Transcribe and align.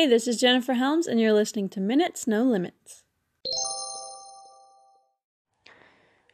Hey, 0.00 0.06
this 0.06 0.26
is 0.26 0.40
Jennifer 0.40 0.72
Helms, 0.72 1.06
and 1.06 1.20
you're 1.20 1.34
listening 1.34 1.68
to 1.68 1.78
Minutes 1.78 2.26
No 2.26 2.42
Limits. 2.42 3.02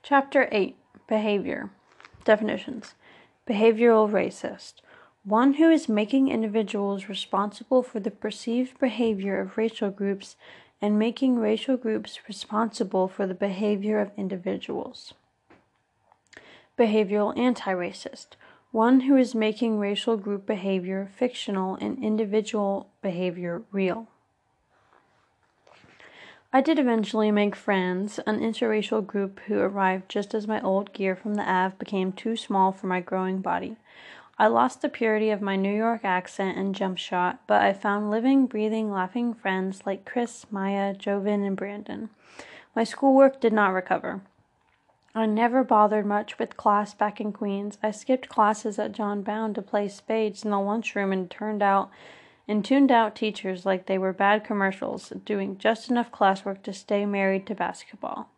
Chapter 0.04 0.48
8 0.52 0.76
Behavior 1.08 1.70
Definitions 2.24 2.94
Behavioral 3.44 4.08
racist. 4.08 4.74
One 5.24 5.54
who 5.54 5.68
is 5.68 5.88
making 5.88 6.28
individuals 6.28 7.08
responsible 7.08 7.82
for 7.82 7.98
the 7.98 8.12
perceived 8.12 8.78
behavior 8.78 9.40
of 9.40 9.58
racial 9.58 9.90
groups 9.90 10.36
and 10.80 10.96
making 10.96 11.40
racial 11.40 11.76
groups 11.76 12.20
responsible 12.28 13.08
for 13.08 13.26
the 13.26 13.34
behavior 13.34 13.98
of 13.98 14.12
individuals. 14.16 15.12
Behavioral 16.78 17.36
anti 17.36 17.72
racist 17.72 18.36
one 18.72 19.00
who 19.00 19.16
is 19.16 19.34
making 19.34 19.78
racial 19.78 20.16
group 20.16 20.46
behavior 20.46 21.10
fictional 21.16 21.76
and 21.76 22.02
individual 22.02 22.88
behavior 23.02 23.62
real. 23.72 24.08
I 26.52 26.60
did 26.60 26.78
eventually 26.78 27.30
make 27.30 27.54
friends, 27.54 28.18
an 28.20 28.40
interracial 28.40 29.06
group 29.06 29.40
who 29.40 29.58
arrived 29.58 30.08
just 30.08 30.34
as 30.34 30.46
my 30.46 30.60
old 30.60 30.92
gear 30.92 31.14
from 31.14 31.34
the 31.34 31.42
Ave 31.42 31.74
became 31.78 32.12
too 32.12 32.36
small 32.36 32.72
for 32.72 32.86
my 32.86 33.00
growing 33.00 33.40
body. 33.40 33.76
I 34.38 34.48
lost 34.48 34.82
the 34.82 34.88
purity 34.88 35.30
of 35.30 35.40
my 35.40 35.56
New 35.56 35.74
York 35.74 36.04
accent 36.04 36.58
and 36.58 36.74
jump 36.74 36.98
shot, 36.98 37.40
but 37.46 37.62
I 37.62 37.72
found 37.72 38.10
living, 38.10 38.46
breathing, 38.46 38.90
laughing 38.90 39.32
friends 39.32 39.82
like 39.86 40.04
Chris, 40.04 40.46
Maya, 40.50 40.94
Joven, 40.94 41.42
and 41.42 41.56
Brandon. 41.56 42.10
My 42.74 42.84
schoolwork 42.84 43.40
did 43.40 43.52
not 43.52 43.72
recover. 43.72 44.20
I 45.16 45.24
never 45.24 45.64
bothered 45.64 46.04
much 46.04 46.38
with 46.38 46.58
class 46.58 46.92
back 46.92 47.22
in 47.22 47.32
Queens. 47.32 47.78
I 47.82 47.90
skipped 47.90 48.28
classes 48.28 48.78
at 48.78 48.92
John 48.92 49.22
Bowne 49.22 49.54
to 49.54 49.62
play 49.62 49.88
spades 49.88 50.44
in 50.44 50.50
the 50.50 50.60
lunchroom 50.60 51.10
and 51.10 51.30
turned 51.30 51.62
out 51.62 51.90
and 52.46 52.62
tuned 52.62 52.92
out 52.92 53.16
teachers 53.16 53.64
like 53.64 53.86
they 53.86 53.96
were 53.96 54.12
bad 54.12 54.44
commercials, 54.44 55.14
doing 55.24 55.56
just 55.56 55.88
enough 55.88 56.12
classwork 56.12 56.62
to 56.64 56.74
stay 56.74 57.06
married 57.06 57.46
to 57.46 57.54
basketball. 57.54 58.28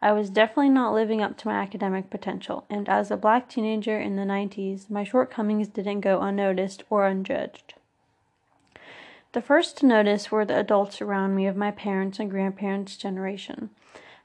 I 0.00 0.12
was 0.12 0.30
definitely 0.30 0.68
not 0.68 0.94
living 0.94 1.22
up 1.22 1.36
to 1.38 1.48
my 1.48 1.54
academic 1.54 2.08
potential, 2.08 2.66
and 2.70 2.88
as 2.88 3.10
a 3.10 3.16
black 3.16 3.48
teenager 3.48 3.98
in 3.98 4.14
the 4.14 4.22
90s, 4.22 4.88
my 4.90 5.02
shortcomings 5.02 5.66
didn't 5.66 6.02
go 6.02 6.20
unnoticed 6.20 6.84
or 6.88 7.04
unjudged. 7.04 7.74
The 9.32 9.42
first 9.42 9.78
to 9.78 9.86
notice 9.86 10.30
were 10.30 10.44
the 10.44 10.60
adults 10.60 11.02
around 11.02 11.34
me 11.34 11.48
of 11.48 11.56
my 11.56 11.72
parents' 11.72 12.20
and 12.20 12.30
grandparents' 12.30 12.96
generation. 12.96 13.70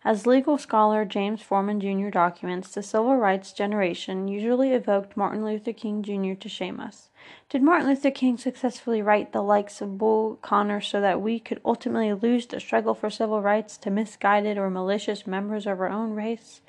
As 0.06 0.28
legal 0.28 0.60
scholar 0.60 1.04
James 1.04 1.42
Forman 1.42 1.80
Jr. 1.82 2.10
documents, 2.12 2.70
the 2.70 2.84
civil 2.84 3.18
rights 3.18 3.52
generation 3.52 4.28
usually 4.28 4.72
evoked 4.72 5.18
Martin 5.18 5.44
Luther 5.44 5.74
King 5.74 6.04
Jr. 6.04 6.40
to 6.40 6.48
shame 6.48 6.80
us. 6.80 7.10
Did 7.50 7.64
Martin 7.64 7.88
Luther 7.88 8.12
King 8.12 8.38
successfully 8.38 9.02
write 9.02 9.34
the 9.34 9.42
likes 9.42 9.82
of 9.82 9.98
Bull 9.98 10.38
Connor 10.44 10.80
so 10.80 11.02
that 11.02 11.22
we 11.22 11.40
could 11.40 11.60
ultimately 11.66 12.14
lose 12.14 12.46
the 12.46 12.60
struggle 12.60 12.94
for 12.94 13.10
civil 13.10 13.42
rights 13.42 13.78
to 13.78 13.90
misguided 13.90 14.60
or 14.60 14.70
malicious 14.70 15.26
members 15.26 15.66
of 15.66 15.80
our 15.80 15.90
own 15.90 16.12
race? 16.12 16.62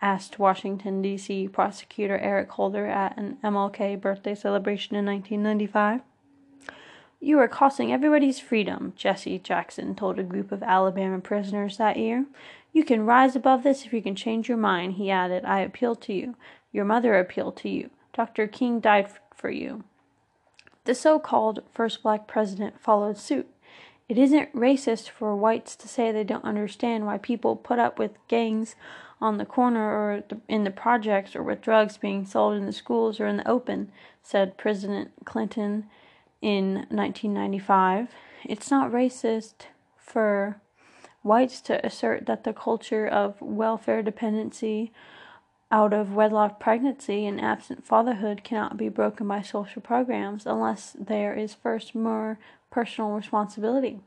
asked 0.00 0.38
Washington, 0.38 1.02
D.C. 1.02 1.48
prosecutor 1.48 2.18
Eric 2.18 2.52
Holder 2.52 2.86
at 2.86 3.18
an 3.18 3.38
MLK 3.42 4.00
birthday 4.00 4.36
celebration 4.36 4.94
in 4.94 5.04
1995. 5.04 6.02
You 7.20 7.38
are 7.38 7.48
costing 7.48 7.90
everybody's 7.90 8.38
freedom, 8.38 8.92
Jesse 8.96 9.38
Jackson 9.38 9.94
told 9.94 10.18
a 10.18 10.22
group 10.22 10.52
of 10.52 10.62
Alabama 10.62 11.20
prisoners 11.20 11.78
that 11.78 11.96
year. 11.96 12.26
You 12.74 12.84
can 12.84 13.06
rise 13.06 13.36
above 13.36 13.62
this 13.62 13.86
if 13.86 13.92
you 13.92 14.02
can 14.02 14.16
change 14.16 14.48
your 14.48 14.58
mind, 14.58 14.94
he 14.94 15.08
added. 15.08 15.44
I 15.44 15.60
appeal 15.60 15.94
to 15.94 16.12
you. 16.12 16.34
Your 16.72 16.84
mother 16.84 17.16
appealed 17.16 17.56
to 17.58 17.68
you. 17.68 17.90
Dr. 18.12 18.48
King 18.48 18.80
died 18.80 19.08
for 19.34 19.48
you. 19.48 19.84
The 20.84 20.94
so 20.94 21.20
called 21.20 21.62
first 21.72 22.02
black 22.02 22.26
president 22.26 22.80
followed 22.80 23.16
suit. 23.16 23.48
It 24.08 24.18
isn't 24.18 24.52
racist 24.54 25.08
for 25.08 25.36
whites 25.36 25.76
to 25.76 25.88
say 25.88 26.10
they 26.10 26.24
don't 26.24 26.44
understand 26.44 27.06
why 27.06 27.16
people 27.16 27.54
put 27.54 27.78
up 27.78 27.96
with 27.96 28.18
gangs 28.26 28.74
on 29.20 29.38
the 29.38 29.46
corner 29.46 29.80
or 29.80 30.24
in 30.48 30.64
the 30.64 30.70
projects 30.72 31.36
or 31.36 31.44
with 31.44 31.62
drugs 31.62 31.96
being 31.96 32.26
sold 32.26 32.56
in 32.56 32.66
the 32.66 32.72
schools 32.72 33.20
or 33.20 33.28
in 33.28 33.36
the 33.36 33.48
open, 33.48 33.92
said 34.20 34.58
President 34.58 35.12
Clinton 35.24 35.86
in 36.42 36.86
1995. 36.90 38.08
It's 38.44 38.70
not 38.70 38.90
racist 38.90 39.66
for 39.96 40.60
whites 41.24 41.60
to 41.62 41.84
assert 41.84 42.26
that 42.26 42.44
the 42.44 42.52
culture 42.52 43.06
of 43.06 43.40
welfare 43.40 44.02
dependency 44.02 44.92
out 45.70 45.92
of 45.92 46.14
wedlock 46.14 46.60
pregnancy 46.60 47.26
and 47.26 47.40
absent 47.40 47.84
fatherhood 47.84 48.44
cannot 48.44 48.76
be 48.76 48.88
broken 48.88 49.26
by 49.26 49.42
social 49.42 49.82
programs 49.82 50.46
unless 50.46 50.94
there 51.00 51.34
is 51.34 51.54
first 51.54 51.94
more 51.94 52.38
personal 52.70 53.10
responsibility. 53.10 53.98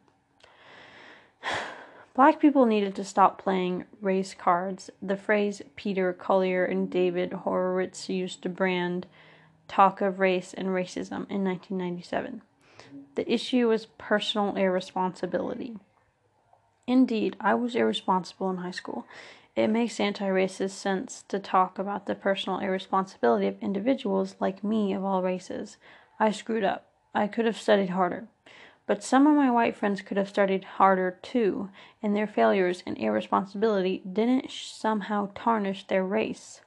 Black 2.15 2.39
people 2.39 2.65
needed 2.65 2.95
to 2.95 3.03
stop 3.03 3.41
playing 3.41 3.85
race 4.01 4.33
cards, 4.33 4.89
the 5.01 5.17
phrase 5.17 5.61
Peter 5.75 6.13
Collier 6.13 6.65
and 6.65 6.89
David 6.89 7.33
Horowitz 7.33 8.09
used 8.09 8.41
to 8.43 8.49
brand 8.49 9.07
talk 9.67 10.01
of 10.01 10.19
race 10.19 10.53
and 10.53 10.69
racism 10.69 11.29
in 11.29 11.43
1997. 11.43 12.41
The 13.15 13.31
issue 13.31 13.67
was 13.67 13.87
personal 13.97 14.55
irresponsibility. 14.55 15.77
Indeed, 16.87 17.35
I 17.41 17.53
was 17.53 17.75
irresponsible 17.75 18.49
in 18.49 18.57
high 18.57 18.71
school. 18.71 19.05
It 19.57 19.67
makes 19.67 19.99
anti 19.99 20.25
racist 20.25 20.71
sense 20.71 21.25
to 21.27 21.37
talk 21.37 21.77
about 21.77 22.05
the 22.05 22.15
personal 22.15 22.59
irresponsibility 22.59 23.47
of 23.47 23.61
individuals 23.61 24.37
like 24.39 24.63
me 24.63 24.93
of 24.93 25.03
all 25.03 25.21
races. 25.21 25.75
I 26.17 26.31
screwed 26.31 26.63
up. 26.63 26.87
I 27.13 27.27
could 27.27 27.45
have 27.45 27.57
studied 27.57 27.89
harder. 27.89 28.27
But 28.85 29.03
some 29.03 29.27
of 29.27 29.35
my 29.35 29.51
white 29.51 29.75
friends 29.75 30.01
could 30.01 30.15
have 30.15 30.29
studied 30.29 30.63
harder 30.63 31.19
too, 31.21 31.69
and 32.01 32.15
their 32.15 32.25
failures 32.25 32.83
and 32.85 32.97
irresponsibility 32.97 34.01
didn't 34.09 34.49
somehow 34.49 35.31
tarnish 35.35 35.85
their 35.87 36.05
race. 36.05 36.61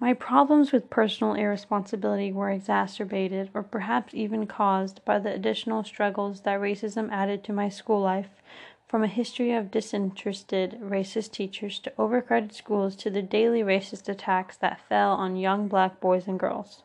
My 0.00 0.12
problems 0.12 0.70
with 0.70 0.90
personal 0.90 1.34
irresponsibility 1.34 2.30
were 2.30 2.50
exacerbated 2.50 3.50
or 3.52 3.64
perhaps 3.64 4.14
even 4.14 4.46
caused 4.46 5.04
by 5.04 5.18
the 5.18 5.32
additional 5.34 5.82
struggles 5.82 6.42
that 6.42 6.60
racism 6.60 7.10
added 7.10 7.42
to 7.44 7.52
my 7.52 7.68
school 7.68 8.00
life 8.00 8.42
from 8.88 9.04
a 9.04 9.08
history 9.08 9.52
of 9.52 9.70
disinterested 9.70 10.78
racist 10.82 11.32
teachers 11.32 11.78
to 11.78 11.92
overcrowded 11.98 12.54
schools 12.54 12.96
to 12.96 13.10
the 13.10 13.22
daily 13.22 13.62
racist 13.62 14.08
attacks 14.08 14.56
that 14.56 14.80
fell 14.88 15.12
on 15.12 15.36
young 15.36 15.68
black 15.68 16.00
boys 16.00 16.26
and 16.26 16.40
girls. 16.40 16.82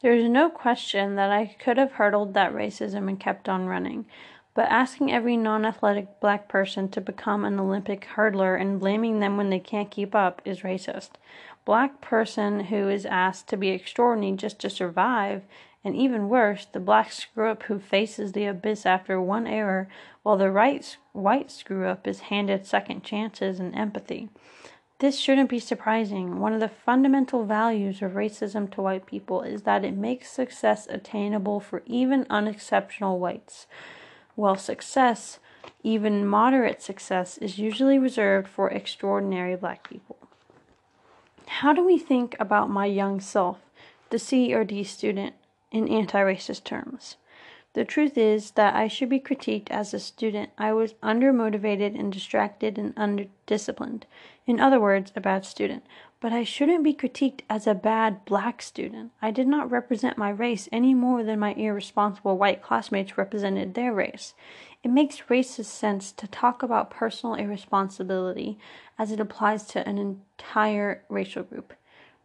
There 0.00 0.14
is 0.14 0.28
no 0.28 0.48
question 0.48 1.16
that 1.16 1.30
I 1.30 1.56
could 1.58 1.76
have 1.76 1.92
hurdled 1.92 2.34
that 2.34 2.52
racism 2.52 3.08
and 3.08 3.20
kept 3.20 3.48
on 3.48 3.66
running, 3.66 4.06
but 4.54 4.68
asking 4.70 5.12
every 5.12 5.36
non 5.36 5.66
athletic 5.66 6.20
black 6.20 6.48
person 6.48 6.88
to 6.90 7.00
become 7.00 7.44
an 7.44 7.60
Olympic 7.60 8.06
hurdler 8.16 8.58
and 8.58 8.80
blaming 8.80 9.20
them 9.20 9.36
when 9.36 9.50
they 9.50 9.58
can't 9.58 9.90
keep 9.90 10.14
up 10.14 10.40
is 10.44 10.60
racist. 10.60 11.10
Black 11.64 12.00
person 12.00 12.64
who 12.64 12.88
is 12.88 13.06
asked 13.06 13.48
to 13.48 13.56
be 13.56 13.70
extraordinary 13.70 14.36
just 14.36 14.58
to 14.60 14.70
survive 14.70 15.42
and 15.84 15.94
even 15.94 16.30
worse, 16.30 16.64
the 16.64 16.80
black 16.80 17.12
screw 17.12 17.50
up 17.50 17.64
who 17.64 17.78
faces 17.78 18.32
the 18.32 18.46
abyss 18.46 18.86
after 18.86 19.20
one 19.20 19.46
error, 19.46 19.86
while 20.22 20.38
the 20.38 20.50
right, 20.50 20.96
white 21.12 21.50
screw 21.50 21.86
up 21.86 22.08
is 22.08 22.20
handed 22.20 22.66
second 22.66 23.04
chances 23.04 23.60
and 23.60 23.74
empathy. 23.76 24.30
This 25.00 25.18
shouldn't 25.18 25.50
be 25.50 25.58
surprising. 25.58 26.40
One 26.40 26.54
of 26.54 26.60
the 26.60 26.68
fundamental 26.68 27.44
values 27.44 28.00
of 28.00 28.12
racism 28.12 28.70
to 28.72 28.80
white 28.80 29.04
people 29.04 29.42
is 29.42 29.62
that 29.62 29.84
it 29.84 29.94
makes 29.94 30.30
success 30.30 30.86
attainable 30.88 31.60
for 31.60 31.82
even 31.84 32.26
unexceptional 32.30 33.18
whites, 33.18 33.66
while 34.36 34.56
success, 34.56 35.38
even 35.82 36.26
moderate 36.26 36.80
success, 36.80 37.36
is 37.38 37.58
usually 37.58 37.98
reserved 37.98 38.48
for 38.48 38.70
extraordinary 38.70 39.56
black 39.56 39.86
people. 39.88 40.16
How 41.46 41.74
do 41.74 41.84
we 41.84 41.98
think 41.98 42.34
about 42.40 42.70
my 42.70 42.86
young 42.86 43.20
self, 43.20 43.58
the 44.08 44.18
C 44.18 44.54
or 44.54 44.64
D 44.64 44.84
student, 44.84 45.34
in 45.74 45.88
anti 45.88 46.20
racist 46.20 46.64
terms. 46.64 47.16
The 47.74 47.84
truth 47.84 48.16
is 48.16 48.52
that 48.52 48.76
I 48.76 48.86
should 48.86 49.08
be 49.08 49.18
critiqued 49.18 49.68
as 49.70 49.92
a 49.92 49.98
student. 49.98 50.50
I 50.56 50.72
was 50.72 50.94
undermotivated 51.02 51.98
and 51.98 52.12
distracted 52.12 52.78
and 52.78 52.94
underdisciplined. 52.94 54.04
In 54.46 54.60
other 54.60 54.78
words, 54.78 55.12
a 55.16 55.20
bad 55.20 55.44
student. 55.44 55.82
But 56.20 56.32
I 56.32 56.44
shouldn't 56.44 56.84
be 56.84 56.94
critiqued 56.94 57.40
as 57.50 57.66
a 57.66 57.74
bad 57.74 58.24
black 58.24 58.62
student. 58.62 59.10
I 59.20 59.32
did 59.32 59.48
not 59.48 59.70
represent 59.70 60.16
my 60.16 60.30
race 60.30 60.68
any 60.70 60.94
more 60.94 61.24
than 61.24 61.40
my 61.40 61.52
irresponsible 61.54 62.38
white 62.38 62.62
classmates 62.62 63.18
represented 63.18 63.74
their 63.74 63.92
race. 63.92 64.34
It 64.84 64.92
makes 64.92 65.22
racist 65.28 65.64
sense 65.64 66.12
to 66.12 66.28
talk 66.28 66.62
about 66.62 66.90
personal 66.90 67.34
irresponsibility 67.34 68.56
as 68.96 69.10
it 69.10 69.18
applies 69.18 69.64
to 69.68 69.86
an 69.86 69.98
entire 69.98 71.02
racial 71.08 71.42
group. 71.42 71.74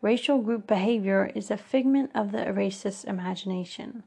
Racial 0.01 0.39
group 0.39 0.65
behavior 0.65 1.29
is 1.35 1.51
a 1.51 1.57
figment 1.57 2.11
of 2.15 2.31
the 2.31 2.45
racist 2.45 3.05
imagination. 3.05 4.03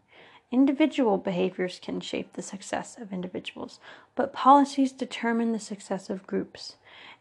Individual 0.50 1.18
behaviors 1.18 1.78
can 1.82 2.00
shape 2.00 2.32
the 2.32 2.40
success 2.40 2.96
of 2.98 3.12
individuals, 3.12 3.78
but 4.14 4.32
policies 4.32 4.92
determine 4.92 5.52
the 5.52 5.58
success 5.58 6.08
of 6.08 6.26
groups. 6.26 6.76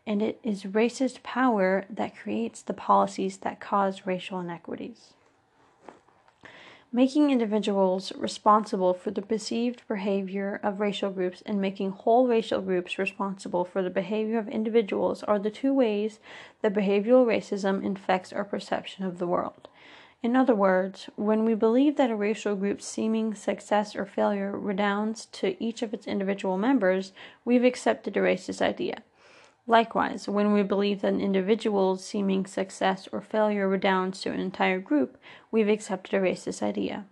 And 0.07 0.21
it 0.21 0.39
is 0.41 0.63
racist 0.63 1.21
power 1.21 1.85
that 1.89 2.15
creates 2.15 2.61
the 2.61 2.73
policies 2.73 3.37
that 3.37 3.59
cause 3.59 4.05
racial 4.05 4.39
inequities. 4.39 5.13
Making 6.93 7.31
individuals 7.31 8.11
responsible 8.17 8.93
for 8.93 9.11
the 9.11 9.21
perceived 9.21 9.81
behavior 9.87 10.59
of 10.61 10.81
racial 10.81 11.09
groups 11.09 11.41
and 11.45 11.61
making 11.61 11.91
whole 11.91 12.27
racial 12.27 12.61
groups 12.61 12.99
responsible 12.99 13.63
for 13.63 13.81
the 13.81 13.89
behavior 13.89 14.37
of 14.37 14.49
individuals 14.49 15.23
are 15.23 15.39
the 15.39 15.49
two 15.49 15.73
ways 15.73 16.19
that 16.61 16.73
behavioral 16.73 17.25
racism 17.25 17.81
infects 17.83 18.33
our 18.33 18.43
perception 18.43 19.05
of 19.05 19.19
the 19.19 19.27
world. 19.27 19.69
In 20.21 20.35
other 20.35 20.53
words, 20.53 21.09
when 21.15 21.45
we 21.45 21.55
believe 21.55 21.95
that 21.95 22.11
a 22.11 22.15
racial 22.15 22.55
group's 22.55 22.85
seeming 22.85 23.33
success 23.33 23.95
or 23.95 24.05
failure 24.05 24.51
redounds 24.51 25.25
to 25.27 25.61
each 25.63 25.81
of 25.81 25.93
its 25.93 26.05
individual 26.05 26.57
members, 26.57 27.13
we've 27.43 27.63
accepted 27.63 28.15
a 28.17 28.19
racist 28.19 28.61
idea. 28.61 29.01
Likewise, 29.67 30.27
when 30.27 30.53
we 30.53 30.63
believe 30.63 31.01
that 31.01 31.13
an 31.13 31.21
individual's 31.21 32.03
seeming 32.03 32.45
success 32.45 33.07
or 33.11 33.21
failure 33.21 33.69
redounds 33.69 34.21
to 34.21 34.31
an 34.31 34.39
entire 34.39 34.79
group, 34.79 35.17
we've 35.51 35.69
accepted 35.69 36.13
a 36.15 36.19
racist 36.19 36.63
idea. 36.63 37.05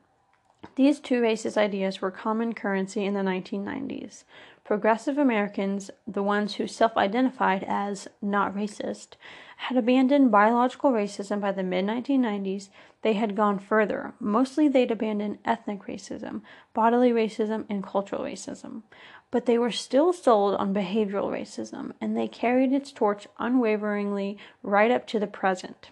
These 0.75 0.99
two 0.99 1.21
racist 1.21 1.57
ideas 1.57 2.01
were 2.01 2.11
common 2.11 2.53
currency 2.53 3.05
in 3.05 3.13
the 3.13 3.21
1990s. 3.21 4.23
Progressive 4.69 5.17
Americans, 5.17 5.89
the 6.05 6.21
ones 6.21 6.53
who 6.53 6.67
self 6.67 6.95
identified 6.95 7.65
as 7.67 8.07
not 8.21 8.53
racist, 8.53 9.15
had 9.57 9.75
abandoned 9.75 10.29
biological 10.29 10.91
racism 10.91 11.41
by 11.41 11.51
the 11.51 11.63
mid 11.63 11.85
1990s. 11.85 12.69
They 13.01 13.13
had 13.13 13.35
gone 13.35 13.57
further. 13.57 14.13
Mostly, 14.19 14.67
they'd 14.67 14.91
abandoned 14.91 15.39
ethnic 15.43 15.87
racism, 15.87 16.41
bodily 16.75 17.09
racism, 17.09 17.65
and 17.67 17.83
cultural 17.83 18.21
racism 18.21 18.83
but 19.31 19.47
they 19.47 19.57
were 19.57 19.71
still 19.71 20.13
sold 20.13 20.53
on 20.55 20.73
behavioral 20.73 21.31
racism, 21.31 21.93
and 21.99 22.15
they 22.15 22.27
carried 22.27 22.71
its 22.71 22.91
torch 22.91 23.27
unwaveringly 23.39 24.37
right 24.61 24.91
up 24.91 25.07
to 25.07 25.19
the 25.19 25.27
present. 25.27 25.89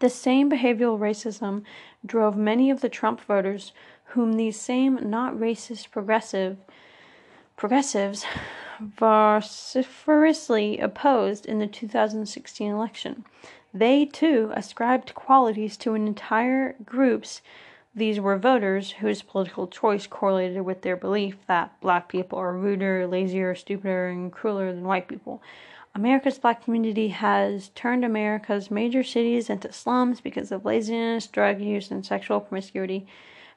The 0.00 0.10
same 0.10 0.50
behavioral 0.50 0.98
racism 0.98 1.62
drove 2.04 2.36
many 2.36 2.68
of 2.68 2.80
the 2.80 2.88
Trump 2.88 3.20
voters, 3.20 3.72
whom 4.06 4.32
these 4.32 4.60
same 4.60 5.08
not 5.08 5.34
racist 5.34 5.92
progressive 5.92 6.56
progressives 7.60 8.24
vociferously 8.80 10.78
opposed 10.78 11.44
in 11.44 11.58
the 11.58 11.66
2016 11.66 12.70
election. 12.70 13.22
They 13.74 14.06
too 14.06 14.50
ascribed 14.56 15.14
qualities 15.14 15.76
to 15.76 15.92
an 15.92 16.06
entire 16.06 16.74
group's 16.86 17.42
these 17.94 18.18
were 18.18 18.38
voters 18.38 18.92
whose 18.92 19.20
political 19.20 19.66
choice 19.66 20.06
correlated 20.06 20.62
with 20.62 20.80
their 20.80 20.96
belief 20.96 21.36
that 21.48 21.78
black 21.82 22.08
people 22.08 22.38
are 22.38 22.56
ruder, 22.56 23.06
lazier, 23.06 23.54
stupider, 23.54 24.08
and 24.08 24.32
crueler 24.32 24.72
than 24.72 24.84
white 24.84 25.08
people. 25.08 25.42
America's 25.94 26.38
black 26.38 26.64
community 26.64 27.08
has 27.08 27.70
turned 27.74 28.04
America's 28.04 28.70
major 28.70 29.02
cities 29.02 29.50
into 29.50 29.70
slums 29.70 30.20
because 30.22 30.50
of 30.50 30.64
laziness, 30.64 31.26
drug 31.26 31.60
use, 31.60 31.90
and 31.90 32.06
sexual 32.06 32.40
promiscuity, 32.40 33.06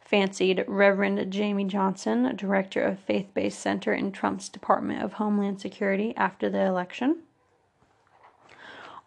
fancied 0.05 0.65
Reverend 0.67 1.31
Jamie 1.31 1.65
Johnson, 1.65 2.35
director 2.35 2.81
of 2.81 2.99
Faith 2.99 3.27
Based 3.33 3.59
Center 3.59 3.93
in 3.93 4.11
Trump's 4.11 4.49
Department 4.49 5.01
of 5.01 5.13
Homeland 5.13 5.61
Security 5.61 6.13
after 6.17 6.49
the 6.49 6.61
election. 6.61 7.23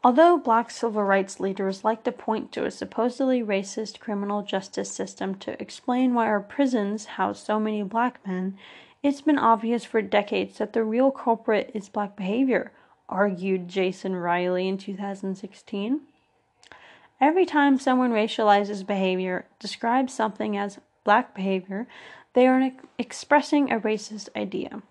Although 0.03 0.39
black 0.39 0.71
civil 0.71 1.03
rights 1.03 1.41
leaders 1.41 1.83
like 1.83 2.05
to 2.05 2.13
point 2.13 2.53
to 2.53 2.65
a 2.65 2.71
supposedly 2.71 3.43
racist 3.43 3.99
criminal 3.99 4.43
justice 4.43 4.91
system 4.91 5.35
to 5.37 5.61
explain 5.61 6.15
why 6.15 6.27
our 6.27 6.41
prisons 6.41 7.07
house 7.07 7.43
so 7.43 7.59
many 7.59 7.83
black 7.83 8.25
men, 8.27 8.57
it's 9.03 9.21
been 9.21 9.39
obvious 9.39 9.85
for 9.85 10.03
decades 10.03 10.59
that 10.59 10.73
the 10.73 10.85
real 10.85 11.11
culprit 11.11 11.71
is 11.75 11.89
black 11.89 12.17
behavior, 12.17 12.73
argued 13.09 13.69
Jason 13.69 14.15
Riley 14.15 14.69
in 14.69 14.79
2016. 14.79 16.01
Every 17.21 17.47
time 17.47 17.79
someone 17.79 18.13
racializes 18.13 18.87
behavior, 18.87 19.47
describes 19.59 20.13
something 20.13 20.57
as 20.57 20.79
black 21.03 21.35
behavior, 21.35 21.87
they 22.35 22.47
are 22.47 22.73
expressing 22.99 23.73
a 23.73 23.81
racist 23.81 24.29
idea. 24.37 24.83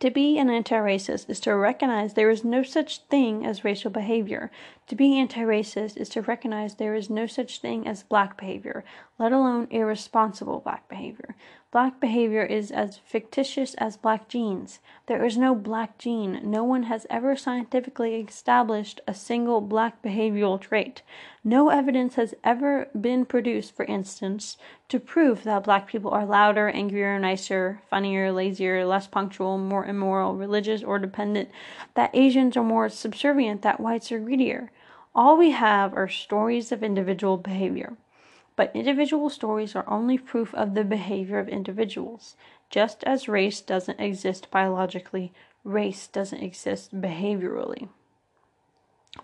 To 0.00 0.10
be 0.10 0.36
an 0.38 0.50
anti 0.50 0.74
racist 0.74 1.30
is 1.30 1.38
to 1.40 1.54
recognize 1.54 2.14
there 2.14 2.30
is 2.30 2.44
no 2.44 2.64
such 2.64 3.02
thing 3.04 3.46
as 3.46 3.64
racial 3.64 3.90
behavior. 3.90 4.50
To 4.88 4.96
be 4.96 5.18
anti 5.18 5.42
racist 5.42 5.96
is 5.96 6.08
to 6.10 6.22
recognize 6.22 6.74
there 6.74 6.96
is 6.96 7.08
no 7.08 7.26
such 7.26 7.60
thing 7.60 7.86
as 7.86 8.02
black 8.02 8.36
behavior, 8.36 8.84
let 9.18 9.32
alone 9.32 9.66
irresponsible 9.70 10.60
black 10.60 10.88
behavior. 10.88 11.34
Black 11.72 12.00
behavior 12.00 12.42
is 12.42 12.70
as 12.70 12.98
fictitious 12.98 13.74
as 13.74 13.96
black 13.96 14.28
genes. 14.28 14.78
There 15.06 15.24
is 15.24 15.36
no 15.36 15.54
black 15.54 15.98
gene. 15.98 16.40
No 16.44 16.64
one 16.64 16.84
has 16.84 17.06
ever 17.10 17.36
scientifically 17.36 18.14
established 18.16 19.00
a 19.06 19.14
single 19.14 19.60
black 19.60 20.02
behavioral 20.02 20.60
trait. 20.60 21.02
No 21.44 21.68
evidence 21.68 22.14
has 22.14 22.34
ever 22.44 22.88
been 22.98 23.26
produced, 23.26 23.74
for 23.74 23.84
instance, 23.84 24.56
to 24.88 25.00
prove 25.00 25.44
that 25.44 25.64
black 25.64 25.86
people 25.86 26.10
are 26.12 26.24
louder, 26.24 26.68
angrier, 26.68 27.18
nicer, 27.18 27.82
funnier, 27.90 28.32
lazier, 28.32 28.86
less 28.86 29.06
punctual, 29.06 29.58
more 29.58 29.84
immoral, 29.84 30.34
religious, 30.34 30.82
or 30.82 30.98
dependent, 30.98 31.50
that 31.94 32.10
Asians 32.14 32.56
are 32.56 32.64
more 32.64 32.88
subservient, 32.88 33.62
that 33.62 33.80
whites 33.80 34.12
are 34.12 34.18
greedier. 34.18 34.70
All 35.14 35.36
we 35.36 35.50
have 35.50 35.94
are 35.94 36.08
stories 36.08 36.72
of 36.72 36.82
individual 36.82 37.36
behavior. 37.38 37.96
But 38.56 38.74
individual 38.74 39.28
stories 39.28 39.76
are 39.76 39.88
only 39.88 40.16
proof 40.16 40.54
of 40.54 40.74
the 40.74 40.84
behavior 40.84 41.38
of 41.38 41.48
individuals. 41.48 42.36
Just 42.70 43.04
as 43.04 43.28
race 43.28 43.60
doesn't 43.60 44.00
exist 44.00 44.50
biologically, 44.50 45.32
race 45.62 46.08
doesn't 46.08 46.42
exist 46.42 46.98
behaviorally. 46.98 47.88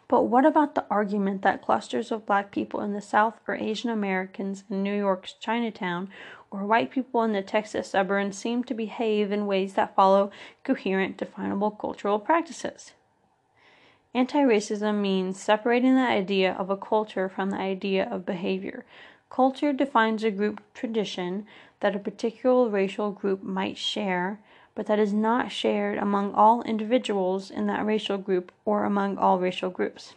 But 0.08 0.23
what 0.25 0.46
about 0.46 0.75
the 0.75 0.87
argument 0.90 1.43
that 1.43 1.62
clusters 1.62 2.12
of 2.12 2.26
black 2.26 2.50
people 2.50 2.81
in 2.81 2.93
the 2.93 3.00
South 3.00 3.40
or 3.46 3.55
Asian 3.55 3.90
Americans 3.90 4.64
in 4.70 4.82
New 4.82 4.96
York's 4.96 5.32
Chinatown 5.34 6.08
or 6.50 6.67
white 6.67 6.90
people 6.90 7.23
in 7.23 7.32
the 7.32 7.43
Texas 7.43 7.88
suburbs 7.88 8.37
seem 8.37 8.64
to 8.64 8.75
behave 8.75 9.32
in 9.32 9.46
ways 9.46 9.75
that 9.75 9.94
follow 9.94 10.31
coherent, 10.64 11.17
definable 11.17 11.70
cultural 11.70 12.19
practices? 12.19 12.93
Anti 14.14 14.40
racism 14.40 15.00
means 15.00 15.40
separating 15.40 15.94
the 15.94 16.02
idea 16.02 16.52
of 16.52 16.69
a 16.69 16.76
culture 16.76 17.31
from 17.31 17.50
the 17.50 17.56
idea 17.56 18.06
of 18.11 18.26
behavior. 18.26 18.84
Culture 19.32 19.73
defines 19.73 20.23
a 20.23 20.31
group 20.31 20.61
tradition 20.75 21.46
that 21.81 21.96
a 21.96 21.99
particular 21.99 22.69
racial 22.69 23.11
group 23.11 23.43
might 23.43 23.79
share 23.79 24.40
but 24.75 24.84
that 24.87 24.99
is 24.99 25.14
not 25.14 25.50
shared 25.50 25.96
among 25.96 26.34
all 26.34 26.61
individuals 26.64 27.50
in 27.50 27.67
that 27.67 27.87
racial 27.87 28.19
group 28.19 28.52
or 28.67 28.84
among 28.84 29.17
all 29.17 29.38
racial 29.38 29.70
groups. 29.70 30.14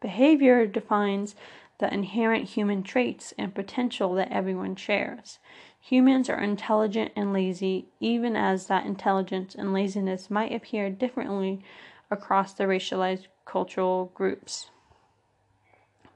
Behavior 0.00 0.66
defines 0.66 1.34
the 1.78 1.92
inherent 1.92 2.50
human 2.50 2.82
traits 2.82 3.32
and 3.38 3.54
potential 3.54 4.12
that 4.14 4.30
everyone 4.30 4.76
shares. 4.76 5.38
Humans 5.80 6.28
are 6.28 6.38
intelligent 6.38 7.12
and 7.16 7.32
lazy, 7.32 7.86
even 8.00 8.36
as 8.36 8.66
that 8.66 8.84
intelligence 8.84 9.54
and 9.54 9.72
laziness 9.72 10.30
might 10.30 10.52
appear 10.52 10.90
differently 10.90 11.64
across 12.10 12.52
the 12.52 12.64
racialized 12.64 13.28
cultural 13.46 14.12
groups. 14.14 14.68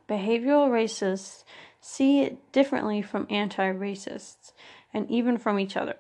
Behavioral 0.08 0.68
racists 0.68 1.42
see 1.86 2.20
it 2.20 2.52
differently 2.52 3.00
from 3.00 3.26
anti 3.30 3.72
racists 3.72 4.52
and 4.92 5.08
even 5.10 5.38
from 5.38 5.60
each 5.60 5.76
other. 5.76 5.96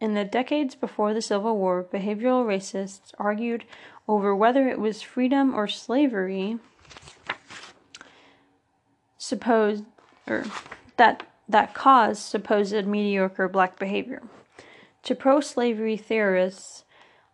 In 0.00 0.14
the 0.14 0.24
decades 0.24 0.74
before 0.74 1.12
the 1.12 1.22
Civil 1.22 1.56
War, 1.56 1.84
behavioral 1.84 2.46
racists 2.46 3.12
argued 3.18 3.64
over 4.06 4.34
whether 4.34 4.68
it 4.68 4.78
was 4.78 5.02
freedom 5.02 5.54
or 5.54 5.68
slavery 5.68 6.58
supposed 9.18 9.84
or 10.26 10.44
that 10.96 11.26
that 11.48 11.74
caused 11.74 12.22
supposed 12.22 12.86
mediocre 12.86 13.48
black 13.48 13.78
behavior. 13.78 14.22
To 15.04 15.14
pro-slavery 15.14 15.96
theorists, 15.96 16.84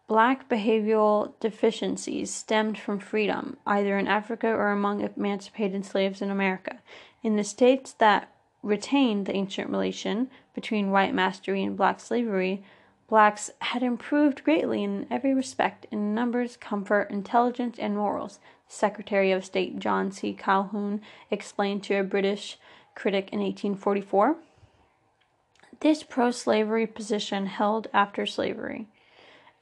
black 0.07 0.49
behavioral 0.49 1.33
deficiencies 1.41 2.33
stemmed 2.33 2.79
from 2.79 2.99
freedom, 2.99 3.57
either 3.67 3.99
in 3.99 4.07
Africa 4.07 4.49
or 4.49 4.71
among 4.71 5.01
emancipated 5.01 5.85
slaves 5.85 6.23
in 6.23 6.31
America. 6.31 6.79
In 7.25 7.37
the 7.37 7.43
states 7.43 7.95
that 7.95 8.29
retained 8.63 9.25
the 9.25 9.35
ancient 9.35 9.71
relation 9.71 10.31
between 10.55 10.91
white 10.91 11.15
mastery 11.15 11.65
and 11.65 11.75
black 11.75 11.99
slavery, 11.99 12.63
blacks 13.09 13.51
had 13.63 13.83
improved 13.83 14.45
greatly 14.45 14.85
in 14.85 15.07
every 15.11 15.33
respect 15.33 15.87
in 15.91 16.15
numbers, 16.15 16.59
comfort, 16.59 17.11
intelligence, 17.11 17.79
and 17.79 17.97
morals, 17.97 18.41
Secretary 18.69 19.33
of 19.33 19.43
State 19.43 19.79
John 19.79 20.13
C. 20.13 20.35
Calhoun 20.35 21.01
explained 21.31 21.83
to 21.85 21.99
a 21.99 22.05
British 22.05 22.59
critic 22.95 23.31
in 23.33 23.41
1844. 23.41 24.37
This 25.81 26.03
pro 26.03 26.31
slavery 26.31 26.87
position 26.87 27.47
held 27.47 27.89
after 27.95 28.27
slavery. 28.27 28.87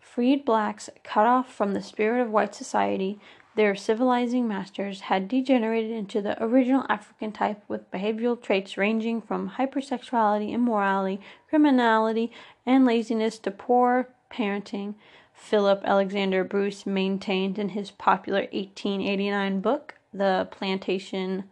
Freed 0.00 0.44
blacks, 0.44 0.90
cut 1.04 1.26
off 1.26 1.52
from 1.52 1.74
the 1.74 1.82
spirit 1.82 2.22
of 2.22 2.30
white 2.30 2.56
society, 2.56 3.20
their 3.54 3.74
civilizing 3.74 4.48
masters 4.48 5.02
had 5.02 5.28
degenerated 5.28 5.90
into 5.90 6.22
the 6.22 6.42
original 6.42 6.86
African 6.88 7.32
type 7.32 7.62
with 7.68 7.90
behavioral 7.90 8.40
traits 8.40 8.78
ranging 8.78 9.20
from 9.20 9.52
hypersexuality, 9.58 10.52
immorality, 10.52 11.20
criminality, 11.48 12.32
and 12.64 12.86
laziness 12.86 13.38
to 13.40 13.50
poor 13.50 14.08
parenting. 14.30 14.94
Philip 15.34 15.82
Alexander 15.84 16.44
Bruce 16.44 16.86
maintained 16.86 17.58
in 17.58 17.70
his 17.70 17.90
popular 17.90 18.40
1889 18.52 19.60
book, 19.60 19.94
The 20.14 20.48
Plantation 20.50 21.44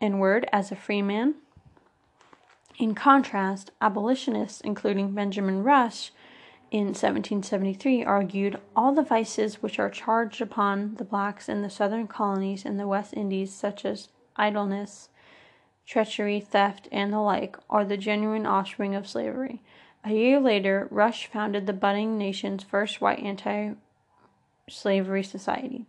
N-Word 0.00 0.48
as 0.52 0.70
a 0.70 0.76
Free 0.76 1.02
Man. 1.02 1.36
In 2.78 2.94
contrast, 2.94 3.70
abolitionists, 3.80 4.60
including 4.62 5.12
Benjamin 5.12 5.62
Rush, 5.62 6.12
in 6.70 6.86
1773 6.88 8.04
argued 8.04 8.60
all 8.76 8.92
the 8.94 9.02
vices 9.02 9.62
which 9.62 9.78
are 9.78 9.90
charged 9.90 10.40
upon 10.40 10.94
the 10.96 11.04
blacks 11.04 11.48
in 11.48 11.62
the 11.62 11.70
southern 11.70 12.06
colonies 12.06 12.64
and 12.64 12.78
the 12.78 12.86
West 12.86 13.12
Indies, 13.14 13.52
such 13.52 13.84
as 13.84 14.08
idleness, 14.36 15.08
treachery, 15.84 16.38
theft, 16.38 16.88
and 16.92 17.12
the 17.12 17.18
like, 17.18 17.56
are 17.68 17.84
the 17.84 17.96
genuine 17.96 18.46
offspring 18.46 18.94
of 18.94 19.08
slavery. 19.08 19.60
A 20.04 20.12
year 20.12 20.40
later, 20.40 20.86
Rush 20.90 21.26
founded 21.26 21.66
the 21.66 21.72
budding 21.72 22.16
nation's 22.16 22.62
first 22.62 23.00
white 23.00 23.18
anti 23.18 23.72
slavery 24.68 25.24
society. 25.24 25.86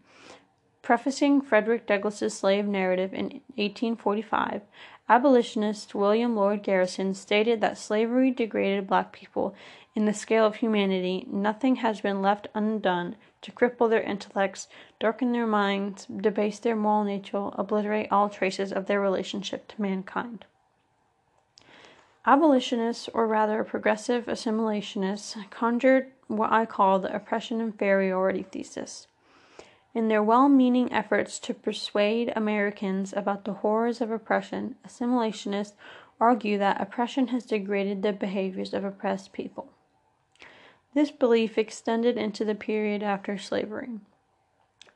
Prefacing 0.82 1.42
Frederick 1.42 1.86
Douglass's 1.86 2.34
slave 2.34 2.66
narrative 2.66 3.14
in 3.14 3.42
1845, 3.56 4.64
abolitionist 5.08 5.94
William 5.94 6.36
Lloyd 6.36 6.64
Garrison 6.64 7.14
stated 7.14 7.62
that 7.62 7.78
slavery 7.78 8.32
degraded 8.32 8.88
black 8.88 9.14
people 9.14 9.54
in 9.94 10.06
the 10.06 10.14
scale 10.14 10.46
of 10.46 10.56
humanity. 10.56 11.26
Nothing 11.30 11.78
has 11.78 12.02
been 12.02 12.22
left 12.22 12.48
undone 12.54 13.16
to 13.42 13.52
cripple 13.52 13.90
their 13.90 14.02
intellects, 14.02 14.68
darken 15.00 15.32
their 15.32 15.48
minds, 15.48 16.06
debase 16.06 16.60
their 16.60 16.76
moral 16.76 17.04
nature, 17.04 17.50
obliterate 17.54 18.12
all 18.12 18.30
traces 18.30 18.72
of 18.72 18.86
their 18.86 19.02
relationship 19.02 19.68
to 19.68 19.82
mankind. 19.82 20.46
Abolitionists, 22.26 23.10
or 23.14 23.26
rather 23.26 23.64
progressive 23.64 24.26
assimilationists, 24.26 25.50
conjured 25.50 26.12
what 26.28 26.52
I 26.52 26.66
call 26.66 27.00
the 27.00 27.14
oppression 27.14 27.60
inferiority 27.60 28.44
thesis. 28.44 29.08
In 29.94 30.08
their 30.08 30.24
well 30.24 30.48
meaning 30.48 30.94
efforts 30.94 31.40
to 31.40 31.54
persuade 31.54 32.32
Americans 32.36 33.12
about 33.12 33.44
the 33.44 33.56
horrors 33.56 34.00
of 34.00 34.12
oppression, 34.12 34.76
assimilationists 34.88 35.74
argue 36.20 36.58
that 36.60 36.80
oppression 36.80 37.30
has 37.30 37.44
degraded 37.44 38.04
the 38.04 38.14
behaviors 38.14 38.74
of 38.74 38.86
oppressed 38.86 39.34
people. 39.34 39.74
This 40.94 41.12
belief 41.12 41.58
extended 41.58 42.18
into 42.18 42.44
the 42.44 42.56
period 42.56 43.02
after 43.02 43.38
slavery. 43.38 44.00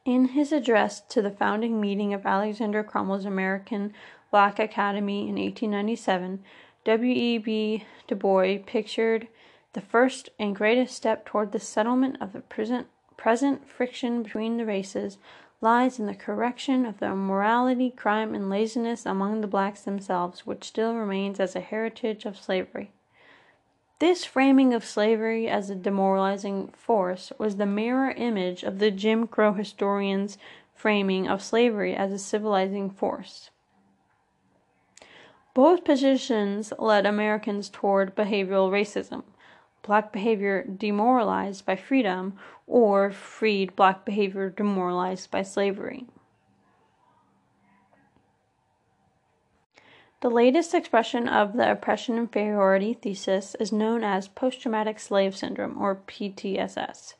In 0.03 0.29
his 0.29 0.51
address 0.51 1.01
to 1.01 1.21
the 1.21 1.31
founding 1.31 1.79
meeting 1.79 2.13
of 2.13 2.25
Alexander 2.25 2.83
Crummell's 2.83 3.25
American 3.25 3.93
Black 4.29 4.59
Academy 4.59 5.21
in 5.21 5.35
1897, 5.35 6.43
W.E.B. 6.83 7.85
Du 8.07 8.15
Bois 8.15 8.57
pictured 8.65 9.27
the 9.73 9.81
first 9.81 10.29
and 10.37 10.55
greatest 10.55 10.95
step 10.95 11.25
toward 11.25 11.51
the 11.51 11.59
settlement 11.59 12.17
of 12.21 12.33
the 12.33 12.41
present, 12.41 12.87
present 13.17 13.67
friction 13.67 14.21
between 14.21 14.57
the 14.57 14.65
races 14.65 15.17
lies 15.61 15.97
in 15.97 16.05
the 16.05 16.13
correction 16.13 16.85
of 16.85 16.99
the 16.99 17.07
immorality, 17.07 17.89
crime, 17.89 18.35
and 18.35 18.49
laziness 18.49 19.05
among 19.05 19.41
the 19.41 19.47
blacks 19.47 19.81
themselves, 19.81 20.45
which 20.45 20.65
still 20.65 20.93
remains 20.93 21.39
as 21.39 21.55
a 21.55 21.61
heritage 21.61 22.25
of 22.25 22.37
slavery. 22.37 22.91
This 23.99 24.25
framing 24.25 24.73
of 24.73 24.83
slavery 24.83 25.47
as 25.47 25.69
a 25.69 25.75
demoralizing 25.75 26.67
force 26.75 27.31
was 27.37 27.55
the 27.55 27.65
mirror 27.65 28.11
image 28.11 28.63
of 28.63 28.79
the 28.79 28.91
Jim 28.91 29.25
Crow 29.25 29.53
historian's 29.53 30.37
framing 30.73 31.29
of 31.29 31.41
slavery 31.41 31.95
as 31.95 32.11
a 32.11 32.19
civilizing 32.19 32.89
force. 32.89 33.51
Both 35.53 35.85
positions 35.85 36.73
led 36.77 37.05
Americans 37.05 37.69
toward 37.69 38.15
behavioral 38.15 38.69
racism. 38.69 39.23
Black 39.81 40.11
behavior 40.11 40.63
demoralized 40.63 41.65
by 41.65 41.77
freedom, 41.77 42.37
or 42.67 43.11
freed 43.11 43.77
black 43.77 44.03
behavior 44.03 44.49
demoralized 44.49 45.31
by 45.31 45.43
slavery. 45.43 46.05
The 50.21 50.29
latest 50.29 50.73
expression 50.73 51.27
of 51.27 51.53
the 51.53 51.69
oppression 51.69 52.17
inferiority 52.17 52.93
thesis 52.93 53.53
is 53.59 53.71
known 53.71 54.03
as 54.03 54.29
post 54.29 54.61
traumatic 54.61 54.99
slave 54.99 55.35
syndrome, 55.35 55.77
or 55.79 55.97
PTSS. 56.07 57.15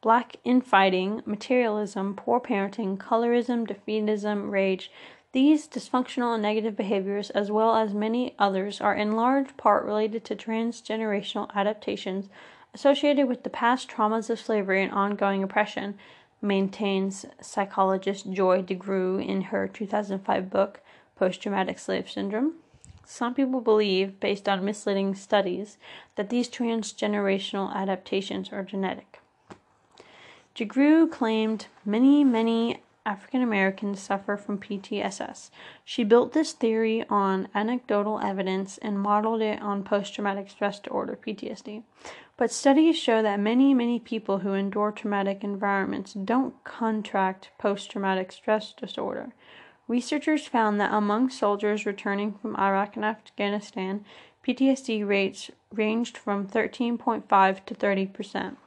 Black 0.00 0.36
infighting, 0.44 1.22
materialism, 1.26 2.14
poor 2.14 2.40
parenting, 2.40 2.96
colorism, 2.96 3.66
defeatism, 3.66 4.50
rage, 4.50 4.90
these 5.32 5.68
dysfunctional 5.68 6.32
and 6.32 6.42
negative 6.42 6.74
behaviors, 6.74 7.28
as 7.30 7.50
well 7.50 7.76
as 7.76 7.92
many 7.92 8.34
others, 8.38 8.80
are 8.80 8.94
in 8.94 9.12
large 9.12 9.54
part 9.58 9.84
related 9.84 10.24
to 10.24 10.34
transgenerational 10.34 11.54
adaptations 11.54 12.30
associated 12.72 13.28
with 13.28 13.42
the 13.42 13.50
past 13.50 13.90
traumas 13.90 14.30
of 14.30 14.40
slavery 14.40 14.82
and 14.82 14.92
ongoing 14.92 15.42
oppression, 15.42 15.98
maintains 16.40 17.26
psychologist 17.42 18.32
Joy 18.32 18.62
DeGruy 18.62 19.26
in 19.26 19.42
her 19.42 19.68
2005 19.68 20.48
book, 20.48 20.80
Post 21.18 21.42
Traumatic 21.42 21.78
Slave 21.78 22.08
Syndrome. 22.08 22.54
Some 23.04 23.34
people 23.34 23.60
believe, 23.60 24.20
based 24.20 24.48
on 24.48 24.64
misleading 24.64 25.14
studies, 25.14 25.78
that 26.16 26.30
these 26.30 26.48
transgenerational 26.48 27.74
adaptations 27.74 28.50
are 28.52 28.62
genetic. 28.62 29.20
DeGruy 30.54 31.10
claimed 31.10 31.66
many, 31.84 32.22
many 32.22 32.82
African 33.06 33.42
Americans 33.42 34.00
suffer 34.00 34.36
from 34.36 34.58
PTSS. 34.58 35.48
She 35.84 36.04
built 36.04 36.34
this 36.34 36.52
theory 36.52 37.06
on 37.08 37.48
anecdotal 37.54 38.20
evidence 38.20 38.76
and 38.78 39.00
modeled 39.00 39.40
it 39.40 39.62
on 39.62 39.82
post 39.82 40.14
traumatic 40.14 40.50
stress 40.50 40.78
disorder 40.78 41.16
PTSD. 41.16 41.84
But 42.36 42.52
studies 42.52 42.98
show 42.98 43.22
that 43.22 43.40
many, 43.40 43.72
many 43.72 43.98
people 43.98 44.40
who 44.40 44.52
endure 44.52 44.92
traumatic 44.92 45.42
environments 45.42 46.12
don't 46.12 46.62
contract 46.64 47.48
post 47.56 47.90
traumatic 47.90 48.30
stress 48.30 48.74
disorder. 48.74 49.32
Researchers 49.88 50.46
found 50.46 50.78
that 50.78 50.92
among 50.92 51.30
soldiers 51.30 51.86
returning 51.86 52.34
from 52.34 52.54
Iraq 52.56 52.94
and 52.96 53.04
Afghanistan, 53.04 54.04
PTSD 54.46 55.06
rates 55.06 55.50
ranged 55.72 56.16
from 56.16 56.46
13.5 56.46 57.64
to 57.64 57.74
30 57.74 58.06
percent. 58.06 58.58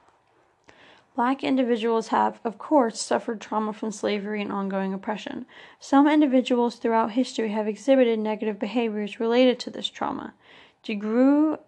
Black 1.16 1.44
individuals 1.44 2.08
have, 2.08 2.40
of 2.44 2.58
course, 2.58 3.00
suffered 3.00 3.40
trauma 3.42 3.74
from 3.74 3.92
slavery 3.92 4.42
and 4.42 4.52
ongoing 4.52 4.94
oppression. 4.94 5.46
Some 5.80 6.08
individuals 6.08 6.78
throughout 6.78 7.12
history 7.12 7.50
have 7.50 7.68
exhibited 7.68 8.18
negative 8.18 8.58
behaviors 8.58 9.20
related 9.20 9.60
to 9.60 9.70
this 9.70 9.90
trauma. 9.90 10.34
DeGruy 10.86 11.60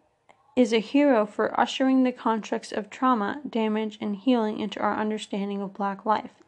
is 0.56 0.72
a 0.72 0.80
hero 0.80 1.26
for 1.26 1.60
ushering 1.60 2.04
the 2.04 2.12
constructs 2.12 2.72
of 2.72 2.90
trauma, 2.90 3.42
damage, 3.48 3.98
and 4.00 4.16
healing 4.16 4.60
into 4.60 4.80
our 4.80 4.96
understanding 4.96 5.62
of 5.62 5.74
black 5.74 6.06
life. 6.06 6.43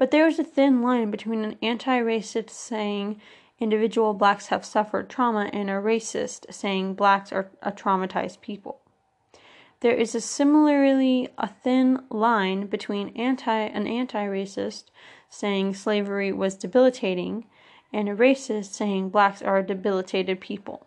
But 0.00 0.12
there 0.12 0.26
is 0.26 0.38
a 0.38 0.44
thin 0.44 0.80
line 0.80 1.10
between 1.10 1.44
an 1.44 1.58
anti 1.60 2.00
racist 2.00 2.48
saying 2.48 3.20
individual 3.58 4.14
blacks 4.14 4.46
have 4.46 4.64
suffered 4.64 5.10
trauma 5.10 5.50
and 5.52 5.68
a 5.68 5.74
racist 5.74 6.50
saying 6.54 6.94
blacks 6.94 7.30
are 7.32 7.50
a 7.60 7.70
traumatized 7.70 8.40
people. 8.40 8.80
There 9.80 9.92
is 9.92 10.14
a 10.14 10.22
similarly 10.22 11.28
a 11.36 11.48
thin 11.48 12.02
line 12.08 12.66
between 12.66 13.10
anti 13.10 13.54
an 13.54 13.86
anti-racist 13.86 14.84
saying 15.28 15.74
slavery 15.74 16.32
was 16.32 16.54
debilitating 16.54 17.44
and 17.92 18.08
a 18.08 18.16
racist 18.16 18.72
saying 18.72 19.10
blacks 19.10 19.42
are 19.42 19.58
a 19.58 19.66
debilitated 19.66 20.40
people. 20.40 20.86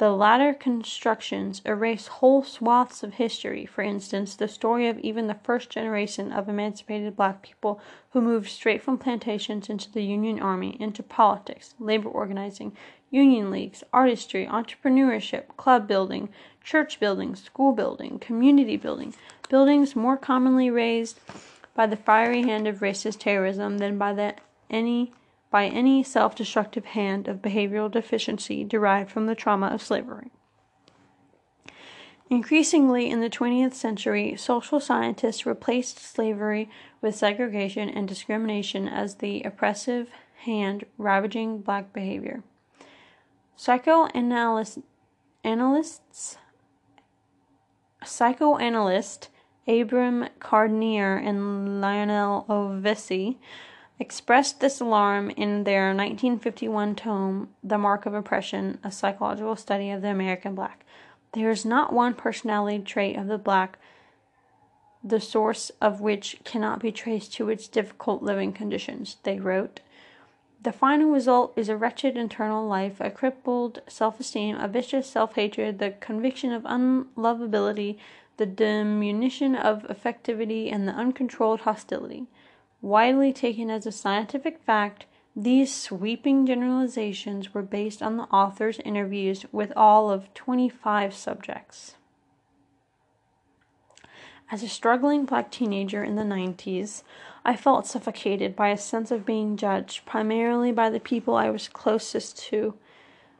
The 0.00 0.16
latter 0.16 0.54
constructions 0.54 1.60
erase 1.66 2.06
whole 2.06 2.42
swaths 2.42 3.02
of 3.02 3.12
history, 3.12 3.66
for 3.66 3.82
instance, 3.82 4.34
the 4.34 4.48
story 4.48 4.88
of 4.88 4.98
even 5.00 5.26
the 5.26 5.34
first 5.34 5.68
generation 5.68 6.32
of 6.32 6.48
emancipated 6.48 7.14
black 7.16 7.42
people 7.42 7.82
who 8.12 8.22
moved 8.22 8.48
straight 8.48 8.82
from 8.82 8.96
plantations 8.96 9.68
into 9.68 9.92
the 9.92 10.02
Union 10.02 10.40
Army, 10.40 10.78
into 10.80 11.02
politics, 11.02 11.74
labor 11.78 12.08
organizing, 12.08 12.74
union 13.10 13.50
leagues, 13.50 13.84
artistry, 13.92 14.46
entrepreneurship, 14.46 15.54
club 15.58 15.86
building, 15.86 16.30
church 16.64 16.98
building, 16.98 17.36
school 17.36 17.74
building, 17.74 18.18
community 18.18 18.78
building, 18.78 19.12
buildings 19.50 19.94
more 19.94 20.16
commonly 20.16 20.70
raised 20.70 21.20
by 21.74 21.86
the 21.86 21.94
fiery 21.94 22.44
hand 22.44 22.66
of 22.66 22.78
racist 22.78 23.18
terrorism 23.18 23.76
than 23.76 23.98
by 23.98 24.14
the 24.14 24.34
any 24.70 25.12
by 25.50 25.66
any 25.66 26.02
self 26.02 26.34
destructive 26.34 26.86
hand 26.86 27.28
of 27.28 27.42
behavioral 27.42 27.90
deficiency 27.90 28.64
derived 28.64 29.10
from 29.10 29.26
the 29.26 29.34
trauma 29.34 29.66
of 29.66 29.82
slavery. 29.82 30.30
Increasingly 32.30 33.10
in 33.10 33.20
the 33.20 33.28
20th 33.28 33.74
century, 33.74 34.36
social 34.36 34.78
scientists 34.78 35.44
replaced 35.44 35.98
slavery 35.98 36.70
with 37.00 37.16
segregation 37.16 37.88
and 37.88 38.06
discrimination 38.06 38.86
as 38.86 39.16
the 39.16 39.42
oppressive 39.42 40.10
hand 40.44 40.84
ravaging 40.96 41.60
black 41.60 41.92
behavior. 41.92 42.44
Psychoanalysts 43.56 44.78
analysts, 45.42 46.38
psychoanalyst 48.04 49.28
Abram 49.66 50.28
Kardiner 50.38 51.20
and 51.22 51.80
Lionel 51.80 52.44
Ovesey 52.48 53.38
expressed 54.00 54.60
this 54.60 54.80
alarm 54.80 55.28
in 55.30 55.64
their 55.64 55.88
1951 55.88 56.96
tome, 56.96 57.50
The 57.62 57.76
Mark 57.76 58.06
of 58.06 58.14
Oppression, 58.14 58.78
a 58.82 58.90
psychological 58.90 59.56
study 59.56 59.90
of 59.90 60.00
the 60.00 60.08
American 60.08 60.54
black. 60.54 60.86
There 61.32 61.50
is 61.50 61.66
not 61.66 61.92
one 61.92 62.14
personality 62.14 62.82
trait 62.82 63.16
of 63.16 63.26
the 63.26 63.38
black, 63.38 63.78
the 65.04 65.20
source 65.20 65.70
of 65.82 66.00
which 66.00 66.38
cannot 66.44 66.80
be 66.80 66.90
traced 66.90 67.34
to 67.34 67.50
its 67.50 67.68
difficult 67.68 68.22
living 68.22 68.54
conditions, 68.54 69.18
they 69.22 69.38
wrote. 69.38 69.80
The 70.62 70.72
final 70.72 71.10
result 71.10 71.52
is 71.56 71.68
a 71.68 71.76
wretched 71.76 72.16
internal 72.16 72.66
life, 72.66 73.00
a 73.00 73.10
crippled 73.10 73.80
self 73.86 74.18
esteem, 74.18 74.56
a 74.56 74.68
vicious 74.68 75.08
self 75.08 75.34
hatred, 75.34 75.78
the 75.78 75.90
conviction 75.90 76.52
of 76.52 76.64
unlovability, 76.64 77.98
the 78.38 78.46
diminution 78.46 79.54
of 79.54 79.84
effectivity, 79.84 80.72
and 80.72 80.88
the 80.88 80.92
uncontrolled 80.92 81.60
hostility. 81.60 82.26
Widely 82.82 83.32
taken 83.32 83.70
as 83.70 83.86
a 83.86 83.92
scientific 83.92 84.58
fact, 84.62 85.04
these 85.36 85.74
sweeping 85.74 86.46
generalizations 86.46 87.54
were 87.54 87.62
based 87.62 88.02
on 88.02 88.16
the 88.16 88.24
author's 88.24 88.80
interviews 88.80 89.44
with 89.52 89.72
all 89.76 90.10
of 90.10 90.32
25 90.34 91.14
subjects. 91.14 91.94
As 94.50 94.62
a 94.64 94.68
struggling 94.68 95.26
black 95.26 95.50
teenager 95.52 96.02
in 96.02 96.16
the 96.16 96.24
90s, 96.24 97.04
I 97.44 97.54
felt 97.54 97.86
suffocated 97.86 98.56
by 98.56 98.70
a 98.70 98.76
sense 98.76 99.12
of 99.12 99.24
being 99.24 99.56
judged, 99.56 100.04
primarily 100.04 100.72
by 100.72 100.90
the 100.90 100.98
people 100.98 101.36
I 101.36 101.50
was 101.50 101.68
closest 101.68 102.38
to. 102.48 102.74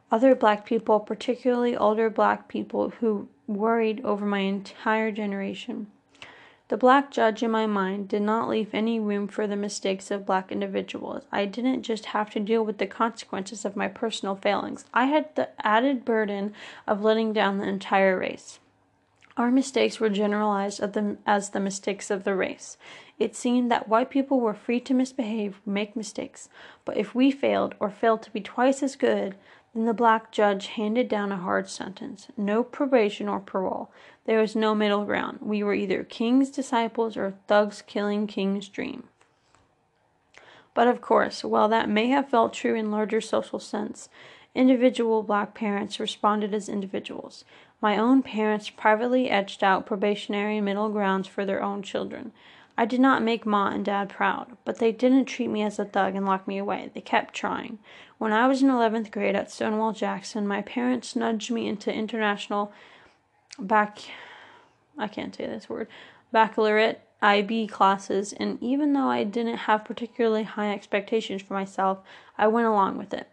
Other 0.09 0.35
black 0.35 0.65
people, 0.65 0.99
particularly 1.01 1.75
older 1.75 2.09
black 2.09 2.47
people, 2.47 2.91
who 2.99 3.27
worried 3.45 4.01
over 4.05 4.25
my 4.25 4.39
entire 4.39 5.11
generation. 5.11 5.87
The 6.71 6.77
black 6.77 7.11
judge 7.11 7.43
in 7.43 7.51
my 7.51 7.65
mind 7.65 8.07
did 8.07 8.21
not 8.21 8.47
leave 8.47 8.73
any 8.73 8.97
room 8.97 9.27
for 9.27 9.45
the 9.45 9.57
mistakes 9.57 10.09
of 10.09 10.25
black 10.25 10.53
individuals. 10.53 11.25
I 11.29 11.43
didn't 11.43 11.83
just 11.83 12.05
have 12.05 12.29
to 12.29 12.39
deal 12.39 12.63
with 12.63 12.77
the 12.77 12.87
consequences 12.87 13.65
of 13.65 13.75
my 13.75 13.89
personal 13.89 14.37
failings, 14.37 14.85
I 14.93 15.07
had 15.07 15.35
the 15.35 15.49
added 15.67 16.05
burden 16.05 16.53
of 16.87 17.03
letting 17.03 17.33
down 17.33 17.57
the 17.57 17.67
entire 17.67 18.17
race. 18.17 18.59
Our 19.35 19.51
mistakes 19.51 19.99
were 19.99 20.07
generalized 20.07 20.79
as 21.25 21.49
the 21.49 21.59
mistakes 21.59 22.09
of 22.09 22.23
the 22.23 22.35
race. 22.35 22.77
It 23.19 23.35
seemed 23.35 23.69
that 23.69 23.89
white 23.89 24.09
people 24.09 24.39
were 24.39 24.53
free 24.53 24.79
to 24.79 24.93
misbehave, 24.93 25.59
make 25.65 25.97
mistakes, 25.97 26.47
but 26.85 26.95
if 26.95 27.13
we 27.13 27.31
failed, 27.31 27.75
or 27.81 27.89
failed 27.89 28.21
to 28.21 28.31
be 28.31 28.39
twice 28.39 28.81
as 28.81 28.95
good, 28.95 29.35
then 29.73 29.85
the 29.85 29.93
black 29.93 30.31
judge 30.31 30.67
handed 30.67 31.09
down 31.09 31.33
a 31.33 31.37
hard 31.37 31.69
sentence 31.69 32.27
no 32.37 32.63
probation 32.63 33.27
or 33.27 33.41
parole. 33.41 33.91
There 34.25 34.39
was 34.39 34.55
no 34.55 34.75
middle 34.75 35.05
ground. 35.05 35.39
We 35.41 35.63
were 35.63 35.73
either 35.73 36.03
king's 36.03 36.49
disciples 36.49 37.17
or 37.17 37.35
thugs 37.47 37.81
killing 37.81 38.27
king's 38.27 38.67
dream. 38.67 39.05
But 40.73 40.87
of 40.87 41.01
course, 41.01 41.43
while 41.43 41.67
that 41.69 41.89
may 41.89 42.07
have 42.07 42.29
felt 42.29 42.53
true 42.53 42.75
in 42.75 42.91
larger 42.91 43.19
social 43.19 43.59
sense, 43.59 44.09
individual 44.53 45.23
black 45.23 45.53
parents 45.53 45.99
responded 45.99 46.53
as 46.53 46.69
individuals. 46.69 47.43
My 47.81 47.97
own 47.97 48.21
parents 48.21 48.69
privately 48.69 49.29
etched 49.29 49.63
out 49.63 49.85
probationary 49.85 50.61
middle 50.61 50.89
grounds 50.89 51.27
for 51.27 51.45
their 51.45 51.63
own 51.63 51.81
children. 51.81 52.31
I 52.77 52.85
did 52.85 52.99
not 52.99 53.21
make 53.21 53.45
Ma 53.45 53.69
and 53.69 53.83
Dad 53.83 54.09
proud, 54.09 54.55
but 54.65 54.77
they 54.77 54.91
didn't 54.91 55.25
treat 55.25 55.49
me 55.49 55.61
as 55.61 55.77
a 55.77 55.85
thug 55.85 56.15
and 56.15 56.25
lock 56.25 56.47
me 56.47 56.57
away. 56.57 56.89
They 56.93 57.01
kept 57.01 57.33
trying. 57.33 57.79
When 58.17 58.31
I 58.31 58.47
was 58.47 58.61
in 58.61 58.69
11th 58.69 59.11
grade 59.11 59.35
at 59.35 59.51
Stonewall 59.51 59.93
Jackson, 59.93 60.47
my 60.47 60.61
parents 60.61 61.15
nudged 61.15 61.51
me 61.51 61.67
into 61.67 61.93
international 61.93 62.71
back 63.59 63.99
I 64.97 65.07
can't 65.07 65.35
say 65.35 65.45
this 65.45 65.69
word 65.69 65.87
baccalaureate 66.31 67.01
IB 67.21 67.67
classes, 67.67 68.33
and 68.33 68.57
even 68.61 68.93
though 68.93 69.09
I 69.09 69.23
didn't 69.23 69.57
have 69.57 69.85
particularly 69.85 70.43
high 70.43 70.71
expectations 70.73 71.41
for 71.41 71.53
myself, 71.53 71.99
I 72.37 72.47
went 72.47 72.67
along 72.67 72.97
with 72.97 73.13
it. 73.13 73.29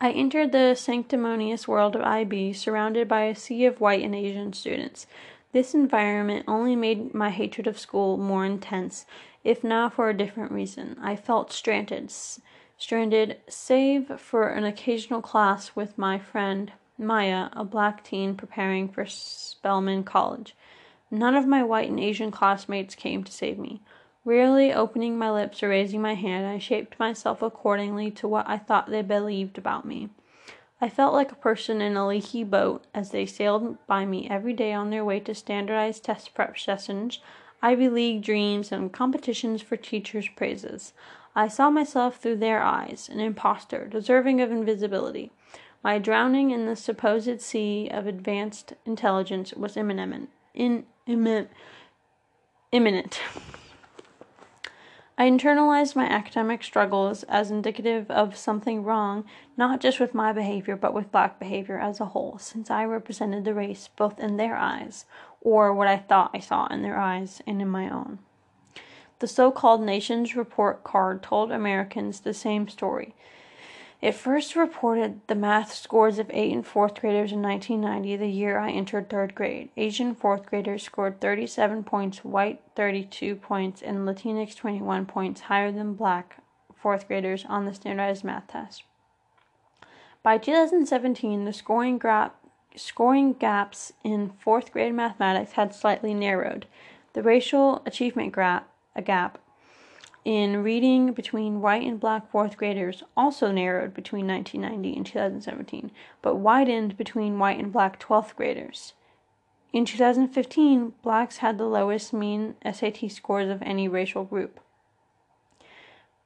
I 0.00 0.10
entered 0.10 0.52
the 0.52 0.74
sanctimonious 0.74 1.68
world 1.68 1.94
of 1.94 2.02
IB 2.02 2.52
surrounded 2.54 3.08
by 3.08 3.22
a 3.22 3.34
sea 3.34 3.64
of 3.64 3.80
white 3.80 4.02
and 4.02 4.14
Asian 4.14 4.52
students. 4.52 5.06
This 5.52 5.74
environment 5.74 6.44
only 6.46 6.76
made 6.76 7.14
my 7.14 7.30
hatred 7.30 7.66
of 7.66 7.78
school 7.78 8.16
more 8.16 8.44
intense, 8.44 9.06
if 9.44 9.64
not 9.64 9.94
for 9.94 10.08
a 10.08 10.16
different 10.16 10.52
reason. 10.52 10.96
I 11.02 11.16
felt 11.16 11.52
stranded, 11.52 12.12
stranded 12.78 13.38
save 13.48 14.20
for 14.20 14.48
an 14.48 14.64
occasional 14.64 15.22
class 15.22 15.74
with 15.74 15.98
my 15.98 16.18
friend 16.18 16.72
Maya, 17.00 17.48
a 17.54 17.64
black 17.64 18.04
teen 18.04 18.34
preparing 18.34 18.88
for 18.88 19.06
Spelman 19.06 20.04
College. 20.04 20.54
None 21.10 21.34
of 21.34 21.46
my 21.46 21.62
white 21.64 21.88
and 21.88 21.98
Asian 21.98 22.30
classmates 22.30 22.94
came 22.94 23.24
to 23.24 23.32
save 23.32 23.58
me. 23.58 23.80
Rarely 24.24 24.72
opening 24.72 25.18
my 25.18 25.30
lips 25.30 25.62
or 25.62 25.70
raising 25.70 26.02
my 26.02 26.14
hand, 26.14 26.46
I 26.46 26.58
shaped 26.58 26.98
myself 26.98 27.40
accordingly 27.40 28.10
to 28.12 28.28
what 28.28 28.48
I 28.48 28.58
thought 28.58 28.90
they 28.90 29.02
believed 29.02 29.56
about 29.56 29.86
me. 29.86 30.10
I 30.80 30.88
felt 30.88 31.12
like 31.12 31.32
a 31.32 31.36
person 31.36 31.80
in 31.80 31.96
a 31.96 32.06
leaky 32.06 32.44
boat 32.44 32.84
as 32.94 33.10
they 33.10 33.26
sailed 33.26 33.78
by 33.86 34.06
me 34.06 34.28
every 34.30 34.52
day 34.52 34.72
on 34.72 34.90
their 34.90 35.04
way 35.04 35.20
to 35.20 35.34
standardized 35.34 36.04
test 36.04 36.34
prep 36.34 36.58
sessions, 36.58 37.18
Ivy 37.62 37.88
League 37.88 38.22
dreams, 38.22 38.72
and 38.72 38.92
competitions 38.92 39.60
for 39.60 39.76
teachers' 39.76 40.28
praises. 40.28 40.92
I 41.34 41.48
saw 41.48 41.70
myself 41.70 42.16
through 42.16 42.36
their 42.36 42.62
eyes, 42.62 43.08
an 43.10 43.20
impostor, 43.20 43.86
deserving 43.86 44.40
of 44.40 44.50
invisibility. 44.50 45.30
My 45.82 45.98
drowning 45.98 46.50
in 46.50 46.66
the 46.66 46.76
supposed 46.76 47.40
sea 47.40 47.88
of 47.90 48.06
advanced 48.06 48.74
intelligence 48.84 49.54
was 49.54 49.78
imminent. 49.78 50.28
In, 50.52 50.84
imminent. 51.06 51.48
imminent. 52.70 53.20
I 55.16 55.28
internalized 55.28 55.96
my 55.96 56.06
academic 56.06 56.62
struggles 56.62 57.24
as 57.24 57.50
indicative 57.50 58.10
of 58.10 58.36
something 58.36 58.84
wrong, 58.84 59.24
not 59.56 59.80
just 59.80 60.00
with 60.00 60.14
my 60.14 60.32
behavior, 60.32 60.76
but 60.76 60.94
with 60.94 61.12
black 61.12 61.38
behavior 61.38 61.78
as 61.78 62.00
a 62.00 62.06
whole, 62.06 62.38
since 62.38 62.70
I 62.70 62.84
represented 62.84 63.44
the 63.44 63.52
race 63.52 63.88
both 63.96 64.18
in 64.18 64.38
their 64.38 64.56
eyes, 64.56 65.04
or 65.42 65.74
what 65.74 65.88
I 65.88 65.98
thought 65.98 66.30
I 66.32 66.40
saw 66.40 66.66
in 66.68 66.82
their 66.82 66.96
eyes, 66.98 67.42
and 67.46 67.60
in 67.60 67.68
my 67.68 67.90
own. 67.90 68.18
The 69.18 69.28
so 69.28 69.50
called 69.50 69.82
Nations 69.82 70.34
Report 70.34 70.84
card 70.84 71.22
told 71.22 71.52
Americans 71.52 72.20
the 72.20 72.32
same 72.32 72.68
story 72.68 73.14
it 74.00 74.14
first 74.14 74.56
reported 74.56 75.20
the 75.26 75.34
math 75.34 75.74
scores 75.74 76.18
of 76.18 76.30
8 76.30 76.52
and 76.52 76.64
4th 76.64 77.00
graders 77.00 77.32
in 77.32 77.42
1990, 77.42 78.16
the 78.16 78.28
year 78.28 78.58
I 78.58 78.70
entered 78.70 79.10
3rd 79.10 79.34
grade. 79.34 79.68
Asian 79.76 80.14
4th 80.14 80.46
graders 80.46 80.82
scored 80.82 81.20
37 81.20 81.84
points, 81.84 82.24
white 82.24 82.62
32 82.76 83.36
points, 83.36 83.82
and 83.82 84.08
Latinx 84.08 84.56
21 84.56 85.04
points 85.04 85.42
higher 85.42 85.70
than 85.70 85.94
black 85.94 86.42
4th 86.82 87.06
graders 87.06 87.44
on 87.46 87.66
the 87.66 87.74
standardized 87.74 88.24
math 88.24 88.48
test. 88.48 88.84
By 90.22 90.38
2017, 90.38 91.44
the 91.44 91.52
scoring, 91.52 91.98
gra- 91.98 92.32
scoring 92.74 93.34
gaps 93.34 93.92
in 94.02 94.32
4th 94.44 94.70
grade 94.70 94.94
mathematics 94.94 95.52
had 95.52 95.74
slightly 95.74 96.14
narrowed. 96.14 96.66
The 97.12 97.22
racial 97.22 97.82
achievement 97.84 98.32
gra- 98.32 98.64
gap 99.04 99.38
in 100.24 100.62
reading 100.62 101.12
between 101.12 101.60
white 101.60 101.86
and 101.86 101.98
black 101.98 102.30
fourth 102.30 102.56
graders 102.56 103.02
also 103.16 103.50
narrowed 103.50 103.94
between 103.94 104.26
1990 104.26 104.96
and 104.96 105.06
2017, 105.06 105.90
but 106.20 106.36
widened 106.36 106.96
between 106.96 107.38
white 107.38 107.58
and 107.58 107.72
black 107.72 107.98
12th 107.98 108.36
graders. 108.36 108.92
In 109.72 109.84
2015, 109.84 110.94
blacks 111.02 111.38
had 111.38 111.56
the 111.56 111.64
lowest 111.64 112.12
mean 112.12 112.56
SAT 112.64 113.10
scores 113.10 113.48
of 113.48 113.62
any 113.62 113.88
racial 113.88 114.24
group. 114.24 114.60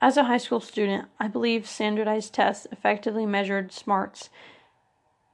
As 0.00 0.16
a 0.16 0.24
high 0.24 0.38
school 0.38 0.60
student, 0.60 1.08
I 1.20 1.28
believe 1.28 1.66
standardized 1.66 2.34
tests 2.34 2.66
effectively 2.72 3.26
measured 3.26 3.72
smarts, 3.72 4.28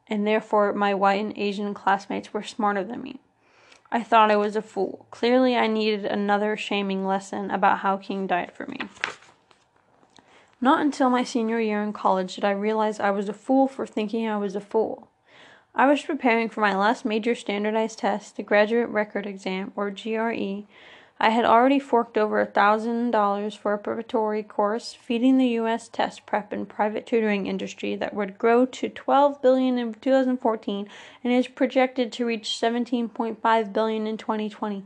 and 0.07 0.27
therefore 0.27 0.73
my 0.73 0.93
white 0.93 1.21
and 1.21 1.37
Asian 1.39 1.73
classmates 1.73 2.35
were 2.35 2.43
smarter 2.43 2.85
than 2.85 3.03
me. 3.03 3.21
I 3.93 4.03
thought 4.03 4.31
I 4.31 4.37
was 4.37 4.55
a 4.55 4.63
fool. 4.63 5.07
Clearly, 5.11 5.57
I 5.57 5.67
needed 5.67 6.05
another 6.05 6.57
shaming 6.57 7.05
lesson 7.05 7.51
about 7.51 7.79
how 7.79 7.97
King 7.97 8.27
died 8.27 8.53
for 8.53 8.67
me. 8.67 8.79
Not 10.61 10.81
until 10.81 11.11
my 11.11 11.25
senior 11.25 11.59
year 11.59 11.83
in 11.83 11.93
college 11.93 12.35
did 12.37 12.45
I 12.45 12.53
realize 12.53 13.01
I 13.01 13.11
was 13.11 13.29
a 13.29 13.33
fool 13.33 13.67
for 13.67 13.87
thinking 13.87 14.29
I 14.29 14.37
was 14.37 14.55
a 14.55 14.61
fool. 14.61 15.09
I 15.75 15.87
was 15.87 16.03
preparing 16.03 16.49
for 16.49 16.61
my 16.61 16.77
last 16.77 17.05
major 17.05 17.35
standardized 17.35 17.99
test, 18.01 18.37
the 18.37 18.43
Graduate 18.43 18.91
Record 18.91 19.27
Exam, 19.27 19.73
or 19.75 19.91
GRE, 19.91 20.65
I 21.23 21.29
had 21.29 21.45
already 21.45 21.79
forked 21.79 22.17
over 22.17 22.41
a 22.41 22.47
thousand 22.47 23.11
dollars 23.11 23.55
for 23.55 23.75
a 23.75 23.79
preparatory 23.79 24.43
course 24.43 24.95
feeding 24.95 25.37
the 25.37 25.49
U.S. 25.49 25.87
test 25.87 26.25
prep 26.25 26.51
and 26.51 26.67
private 26.67 27.05
tutoring 27.05 27.47
industry 27.47 27.95
that 27.97 28.15
would 28.15 28.39
grow 28.39 28.65
to 28.65 28.89
12 28.89 29.43
billion 29.43 29.77
in 29.77 29.93
2014 29.93 30.89
and 31.23 31.33
is 31.33 31.47
projected 31.47 32.11
to 32.13 32.25
reach 32.25 32.59
17.5 32.59 33.73
billion 33.75 34.07
in 34.07 34.17
2020. 34.17 34.85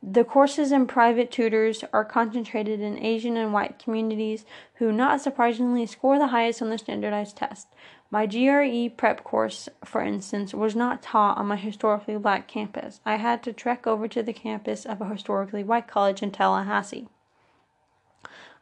The 0.00 0.22
courses 0.22 0.70
and 0.70 0.88
private 0.88 1.32
tutors 1.32 1.82
are 1.92 2.04
concentrated 2.04 2.78
in 2.78 3.02
Asian 3.02 3.36
and 3.36 3.52
white 3.52 3.80
communities 3.80 4.44
who, 4.74 4.92
not 4.92 5.20
surprisingly, 5.20 5.86
score 5.86 6.20
the 6.20 6.28
highest 6.28 6.62
on 6.62 6.70
the 6.70 6.78
standardized 6.78 7.36
test. 7.36 7.66
My 8.08 8.26
GRE 8.26 8.88
prep 8.96 9.24
course, 9.24 9.68
for 9.84 10.00
instance, 10.00 10.54
was 10.54 10.76
not 10.76 11.02
taught 11.02 11.38
on 11.38 11.46
my 11.46 11.56
historically 11.56 12.16
black 12.18 12.46
campus. 12.46 13.00
I 13.04 13.16
had 13.16 13.42
to 13.42 13.52
trek 13.52 13.86
over 13.86 14.06
to 14.06 14.22
the 14.22 14.32
campus 14.32 14.86
of 14.86 15.00
a 15.00 15.08
historically 15.08 15.64
white 15.64 15.88
college 15.88 16.22
in 16.22 16.30
Tallahassee. 16.30 17.08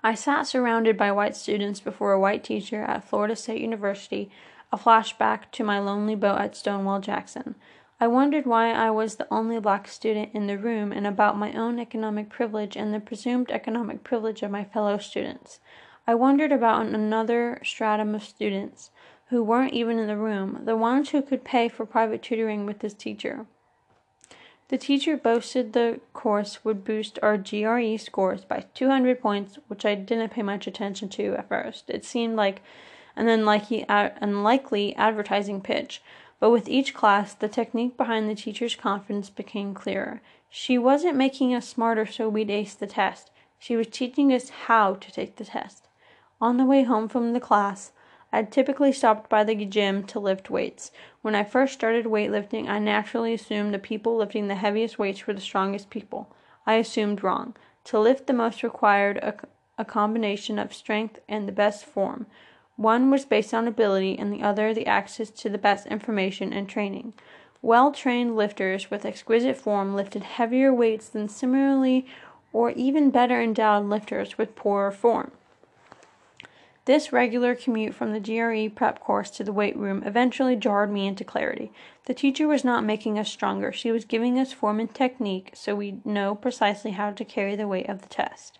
I 0.03 0.15
sat 0.15 0.47
surrounded 0.47 0.97
by 0.97 1.13
white 1.13 1.37
students 1.37 1.81
before 1.81 2.13
a 2.13 2.21
white 2.21 2.43
teacher 2.43 2.83
at 2.83 3.05
Florida 3.05 3.37
State 3.37 3.61
University, 3.61 4.31
a 4.73 4.79
flashback 4.79 5.51
to 5.53 5.65
my 5.65 5.79
lonely 5.79 6.15
boat 6.15 6.41
at 6.41 6.57
Stonewall 6.57 7.01
Jackson. 7.01 7.55
I 8.01 8.07
wondered 8.07 8.45
why 8.45 8.73
I 8.73 8.91
was 8.91 9.17
the 9.17 9.29
only 9.31 9.61
black 9.61 9.89
student 9.89 10.31
in 10.35 10.47
the 10.47 10.59
room 10.59 10.91
and 10.91 11.07
about 11.07 11.39
my 11.39 11.53
own 11.53 11.79
economic 11.79 12.29
privilege 12.29 12.77
and 12.77 12.93
the 12.93 13.01
presumed 13.01 13.51
economic 13.51 14.05
privilege 14.05 14.43
of 14.43 14.51
my 14.51 14.65
fellow 14.65 14.99
students. 14.99 15.61
I 16.07 16.15
wondered 16.15 16.53
about 16.53 16.87
another 16.87 17.61
stratum 17.65 18.15
of 18.15 18.23
students 18.23 18.91
who 19.35 19.43
weren't 19.43 19.73
even 19.73 19.99
in 19.99 20.07
the 20.07 20.17
room, 20.17 20.61
the 20.65 20.77
ones 20.77 21.11
who 21.11 21.21
could 21.21 21.43
pay 21.43 21.69
for 21.69 21.85
private 21.85 22.23
tutoring 22.23 22.65
with 22.65 22.79
this 22.79 22.95
teacher. 22.95 23.47
The 24.69 24.79
teacher 24.79 25.17
boasted 25.17 25.73
the 25.73 25.99
course 26.13 26.65
would 26.65 26.85
boost 26.85 27.19
our 27.21 27.37
GRE 27.37 27.97
scores 27.99 28.45
by 28.45 28.67
200 28.75 29.21
points, 29.21 29.59
which 29.67 29.85
I 29.85 29.97
didn't 29.97 30.31
pay 30.31 30.43
much 30.43 30.69
attention 30.69 31.09
to 31.09 31.35
at 31.35 31.49
first. 31.49 31.91
It 31.91 32.05
seemed 32.05 32.37
like 32.37 32.63
an 33.17 33.27
unlikely, 33.27 33.85
unlikely 33.89 34.95
advertising 34.95 35.61
pitch, 35.61 36.01
but 36.39 36.51
with 36.51 36.69
each 36.69 36.95
class, 36.95 37.35
the 37.35 37.49
technique 37.49 37.97
behind 37.97 38.31
the 38.31 38.37
teacher's 38.37 38.77
confidence 38.77 39.31
became 39.31 39.75
clearer. 39.75 40.21
She 40.49 40.79
wasn't 40.79 41.17
making 41.17 41.53
us 41.57 41.67
smarter 41.67 42.07
so 42.07 42.29
we'd 42.29 42.51
ace 42.51 42.75
the 42.75 42.87
test. 42.87 43.33
She 43.59 43.75
was 43.75 43.89
teaching 43.89 44.33
us 44.33 44.51
how 44.67 44.95
to 44.95 45.11
take 45.11 45.35
the 45.37 45.45
test. 45.45 45.89
On 46.41 46.57
the 46.57 46.65
way 46.65 46.85
home 46.85 47.09
from 47.09 47.33
the 47.33 47.41
class, 47.41 47.91
I 48.35 48.43
typically 48.43 48.91
stopped 48.91 49.31
by 49.31 49.45
the 49.45 49.55
gym 49.65 50.03
to 50.07 50.19
lift 50.19 50.51
weights. 50.51 50.91
When 51.23 51.37
I 51.37 51.45
first 51.45 51.73
started 51.73 52.07
weightlifting, 52.07 52.69
I 52.69 52.81
naturally 52.81 53.33
assumed 53.33 53.73
the 53.73 53.79
people 53.79 54.17
lifting 54.17 54.49
the 54.49 54.57
heaviest 54.57 54.99
weights 54.99 55.25
were 55.25 55.35
the 55.35 55.41
strongest 55.41 55.89
people. 55.89 56.35
I 56.67 56.75
assumed 56.75 57.23
wrong. 57.23 57.55
To 57.85 58.01
lift 58.01 58.27
the 58.27 58.33
most 58.33 58.65
required 58.65 59.19
a, 59.19 59.37
a 59.79 59.85
combination 59.85 60.59
of 60.59 60.75
strength 60.75 61.21
and 61.29 61.47
the 61.47 61.53
best 61.53 61.85
form. 61.85 62.27
One 62.75 63.09
was 63.09 63.25
based 63.25 63.55
on 63.55 63.69
ability, 63.69 64.19
and 64.19 64.33
the 64.33 64.43
other 64.43 64.75
the 64.75 64.89
access 64.89 65.31
to 65.31 65.49
the 65.49 65.57
best 65.57 65.87
information 65.87 66.53
and 66.53 66.69
training. 66.69 67.13
Well 67.63 67.93
trained 67.93 68.35
lifters 68.35 68.91
with 68.91 69.05
exquisite 69.07 69.57
form 69.57 69.95
lifted 69.95 70.25
heavier 70.25 70.75
weights 70.75 71.09
than 71.09 71.29
similarly 71.29 72.05
or 72.53 72.73
even 72.73 73.11
better 73.11 73.41
endowed 73.41 73.85
lifters 73.85 74.37
with 74.37 74.57
poorer 74.57 74.91
form. 74.91 75.31
This 76.87 77.13
regular 77.13 77.55
commute 77.55 77.95
from 77.95 78.13
the 78.13 78.21
GRE 78.21 78.69
prep 78.75 79.01
course 79.01 79.31
to 79.31 79.45
the 79.45 79.55
weight 79.55 79.77
room 79.77 80.03
eventually 80.05 80.55
jarred 80.55 80.93
me 80.93 81.07
into 81.07 81.25
clarity. 81.25 81.73
The 82.05 82.13
teacher 82.13 82.47
was 82.47 82.63
not 82.63 82.85
making 82.85 83.19
us 83.19 83.31
stronger, 83.31 83.73
she 83.73 83.91
was 83.91 84.05
giving 84.05 84.39
us 84.39 84.53
form 84.53 84.81
and 84.81 84.95
technique 84.95 85.53
so 85.55 85.75
we'd 85.75 86.05
know 86.05 86.35
precisely 86.35 86.91
how 86.91 87.13
to 87.13 87.25
carry 87.25 87.57
the 87.57 87.69
weight 87.69 87.89
of 87.89 88.03
the 88.03 88.09
test. 88.09 88.59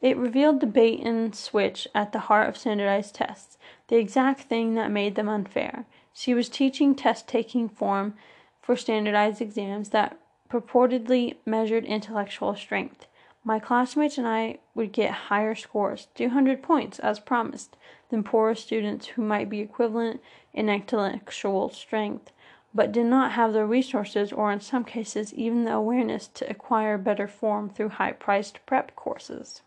It 0.00 0.16
revealed 0.16 0.60
the 0.60 0.66
bait 0.66 1.00
and 1.00 1.34
switch 1.34 1.88
at 1.94 2.12
the 2.12 2.20
heart 2.20 2.48
of 2.48 2.56
standardized 2.56 3.14
tests, 3.14 3.58
the 3.88 3.96
exact 3.96 4.42
thing 4.42 4.74
that 4.74 4.90
made 4.90 5.14
them 5.16 5.28
unfair. 5.28 5.86
She 6.12 6.34
was 6.34 6.48
teaching 6.48 6.94
test 6.94 7.26
taking 7.26 7.68
form 7.68 8.14
for 8.62 8.76
standardized 8.76 9.40
exams 9.40 9.88
that 9.88 10.16
purportedly 10.48 11.36
measured 11.44 11.84
intellectual 11.84 12.54
strength. 12.54 13.06
My 13.46 13.58
classmates 13.58 14.16
and 14.16 14.26
I 14.26 14.58
would 14.74 14.90
get 14.90 15.10
higher 15.10 15.54
scores, 15.54 16.08
200 16.14 16.62
points 16.62 16.98
as 16.98 17.20
promised, 17.20 17.76
than 18.08 18.24
poorer 18.24 18.54
students 18.54 19.08
who 19.08 19.22
might 19.22 19.50
be 19.50 19.60
equivalent 19.60 20.22
in 20.54 20.70
intellectual 20.70 21.68
strength, 21.68 22.32
but 22.72 22.90
did 22.90 23.04
not 23.04 23.32
have 23.32 23.52
the 23.52 23.66
resources 23.66 24.32
or, 24.32 24.50
in 24.50 24.60
some 24.60 24.82
cases, 24.82 25.34
even 25.34 25.64
the 25.64 25.74
awareness 25.74 26.26
to 26.28 26.48
acquire 26.48 26.96
better 26.96 27.28
form 27.28 27.68
through 27.68 27.90
high 27.90 28.12
priced 28.12 28.64
prep 28.64 28.96
courses. 28.96 29.60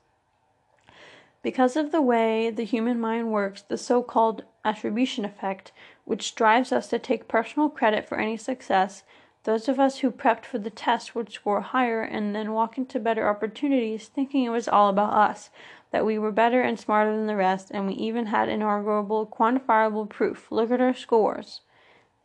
Because 1.43 1.77
of 1.77 1.91
the 1.91 2.01
way 2.01 2.49
the 2.49 2.65
human 2.65 2.99
mind 2.99 3.31
works, 3.31 3.61
the 3.61 3.77
so 3.77 4.01
called 4.01 4.43
attribution 4.65 5.23
effect, 5.23 5.71
which 6.03 6.33
drives 6.33 6.71
us 6.71 6.87
to 6.87 6.97
take 6.97 7.27
personal 7.27 7.69
credit 7.69 8.09
for 8.09 8.17
any 8.17 8.37
success, 8.37 9.03
those 9.47 9.69
of 9.69 9.79
us 9.79 9.99
who 9.99 10.11
prepped 10.11 10.43
for 10.43 10.57
the 10.57 10.69
test 10.69 11.15
would 11.15 11.31
score 11.31 11.61
higher 11.61 12.01
and 12.01 12.35
then 12.35 12.51
walk 12.51 12.77
into 12.77 12.99
better 12.99 13.29
opportunities 13.29 14.09
thinking 14.09 14.43
it 14.43 14.49
was 14.49 14.67
all 14.67 14.89
about 14.89 15.13
us, 15.13 15.49
that 15.91 16.05
we 16.05 16.19
were 16.19 16.33
better 16.33 16.61
and 16.61 16.77
smarter 16.77 17.15
than 17.15 17.27
the 17.27 17.35
rest, 17.37 17.71
and 17.71 17.87
we 17.87 17.93
even 17.93 18.25
had 18.25 18.49
inarguable, 18.49 19.25
quantifiable 19.25 20.09
proof. 20.09 20.51
Look 20.51 20.69
at 20.69 20.81
our 20.81 20.93
scores. 20.93 21.61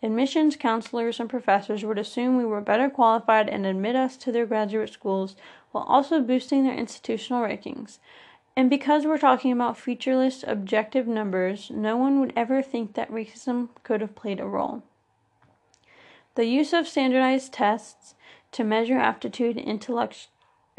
Admissions 0.02 0.56
counselors 0.56 1.20
and 1.20 1.30
professors 1.30 1.84
would 1.84 1.96
assume 1.96 2.36
we 2.36 2.44
were 2.44 2.60
better 2.60 2.90
qualified 2.90 3.48
and 3.48 3.64
admit 3.66 3.94
us 3.94 4.16
to 4.16 4.32
their 4.32 4.44
graduate 4.44 4.92
schools 4.92 5.36
while 5.70 5.84
also 5.84 6.20
boosting 6.20 6.64
their 6.64 6.74
institutional 6.74 7.44
rankings. 7.44 8.00
And 8.56 8.68
because 8.68 9.06
we're 9.06 9.18
talking 9.18 9.52
about 9.52 9.78
featureless, 9.78 10.42
objective 10.44 11.06
numbers, 11.06 11.70
no 11.70 11.96
one 11.96 12.18
would 12.18 12.32
ever 12.34 12.62
think 12.62 12.94
that 12.94 13.12
racism 13.12 13.68
could 13.84 14.00
have 14.00 14.16
played 14.16 14.40
a 14.40 14.44
role. 14.44 14.82
The 16.34 16.46
use 16.46 16.72
of 16.72 16.88
standardized 16.88 17.52
tests 17.52 18.14
to 18.52 18.64
measure 18.64 18.98
aptitude 18.98 19.56
and 19.58 19.68
intellect, 19.68 20.28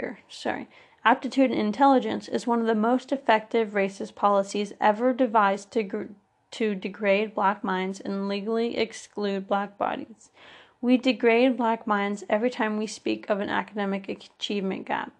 er, 0.01 0.19
sorry, 0.27 0.67
aptitude 1.05 1.51
and 1.51 1.59
intelligence 1.59 2.27
is 2.27 2.47
one 2.47 2.59
of 2.59 2.65
the 2.65 2.75
most 2.75 3.11
effective 3.11 3.69
racist 3.69 4.15
policies 4.15 4.73
ever 4.81 5.13
devised 5.13 5.71
to 5.71 5.83
gr- 5.83 6.03
to 6.51 6.75
degrade 6.75 7.33
black 7.33 7.63
minds 7.63 7.99
and 7.99 8.27
legally 8.27 8.77
exclude 8.77 9.47
black 9.47 9.77
bodies. 9.77 10.29
We 10.81 10.97
degrade 10.97 11.57
black 11.57 11.87
minds 11.87 12.23
every 12.29 12.49
time 12.49 12.77
we 12.77 12.87
speak 12.87 13.29
of 13.29 13.39
an 13.39 13.49
academic 13.49 14.09
achievement 14.09 14.85
gap 14.85 15.11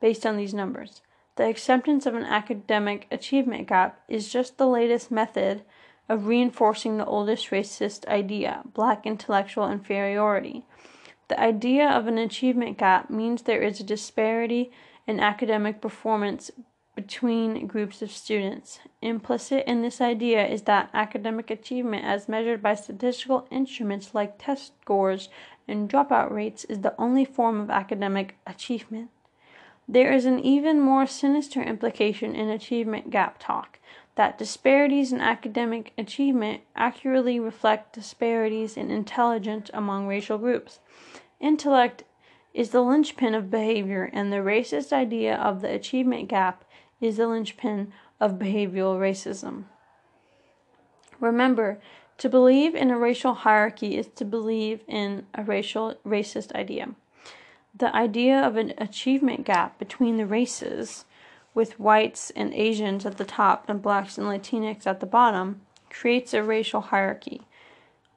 based 0.00 0.24
on 0.24 0.36
these 0.36 0.54
numbers. 0.54 1.02
The 1.36 1.48
acceptance 1.48 2.06
of 2.06 2.14
an 2.14 2.24
academic 2.24 3.06
achievement 3.10 3.68
gap 3.68 4.00
is 4.08 4.32
just 4.32 4.56
the 4.56 4.66
latest 4.66 5.10
method 5.10 5.62
of 6.10 6.26
reinforcing 6.26 6.98
the 6.98 7.06
oldest 7.06 7.50
racist 7.50 8.04
idea, 8.08 8.62
black 8.74 9.06
intellectual 9.06 9.70
inferiority. 9.70 10.66
The 11.28 11.40
idea 11.40 11.88
of 11.88 12.08
an 12.08 12.18
achievement 12.18 12.78
gap 12.78 13.10
means 13.10 13.42
there 13.42 13.62
is 13.62 13.78
a 13.78 13.84
disparity 13.84 14.72
in 15.06 15.20
academic 15.20 15.80
performance 15.80 16.50
between 16.96 17.68
groups 17.68 18.02
of 18.02 18.10
students. 18.10 18.80
Implicit 19.00 19.64
in 19.68 19.82
this 19.82 20.00
idea 20.00 20.44
is 20.44 20.62
that 20.62 20.90
academic 20.92 21.48
achievement, 21.48 22.04
as 22.04 22.28
measured 22.28 22.60
by 22.60 22.74
statistical 22.74 23.46
instruments 23.52 24.12
like 24.12 24.34
test 24.36 24.72
scores 24.82 25.28
and 25.68 25.88
dropout 25.88 26.32
rates, 26.32 26.64
is 26.64 26.80
the 26.80 27.00
only 27.00 27.24
form 27.24 27.60
of 27.60 27.70
academic 27.70 28.36
achievement. 28.48 29.10
There 29.88 30.12
is 30.12 30.24
an 30.24 30.40
even 30.40 30.80
more 30.80 31.06
sinister 31.06 31.62
implication 31.62 32.34
in 32.34 32.48
achievement 32.48 33.10
gap 33.10 33.36
talk 33.38 33.79
that 34.20 34.36
disparities 34.36 35.12
in 35.12 35.20
academic 35.22 35.94
achievement 35.96 36.60
accurately 36.76 37.40
reflect 37.40 37.94
disparities 37.94 38.76
in 38.76 38.90
intelligence 38.90 39.70
among 39.72 40.06
racial 40.06 40.36
groups. 40.36 40.78
Intellect 41.40 42.04
is 42.52 42.68
the 42.68 42.82
linchpin 42.82 43.34
of 43.34 43.50
behavior, 43.50 44.10
and 44.12 44.30
the 44.30 44.44
racist 44.44 44.92
idea 44.92 45.34
of 45.36 45.62
the 45.62 45.72
achievement 45.72 46.28
gap 46.28 46.66
is 47.00 47.16
the 47.16 47.26
linchpin 47.26 47.94
of 48.20 48.32
behavioral 48.32 49.00
racism. 49.00 49.64
Remember, 51.18 51.80
to 52.18 52.28
believe 52.28 52.74
in 52.74 52.90
a 52.90 52.98
racial 52.98 53.32
hierarchy 53.32 53.96
is 53.96 54.08
to 54.16 54.26
believe 54.26 54.82
in 54.86 55.24
a 55.32 55.42
racial 55.42 55.94
racist 56.06 56.52
idea. 56.52 56.90
The 57.74 57.96
idea 57.96 58.38
of 58.38 58.56
an 58.56 58.74
achievement 58.76 59.46
gap 59.46 59.78
between 59.78 60.18
the 60.18 60.26
races 60.26 61.06
with 61.54 61.80
whites 61.80 62.30
and 62.36 62.54
Asians 62.54 63.04
at 63.04 63.16
the 63.16 63.24
top 63.24 63.68
and 63.68 63.82
blacks 63.82 64.16
and 64.16 64.26
Latinx 64.26 64.86
at 64.86 65.00
the 65.00 65.06
bottom, 65.06 65.60
creates 65.88 66.32
a 66.32 66.42
racial 66.42 66.80
hierarchy, 66.80 67.42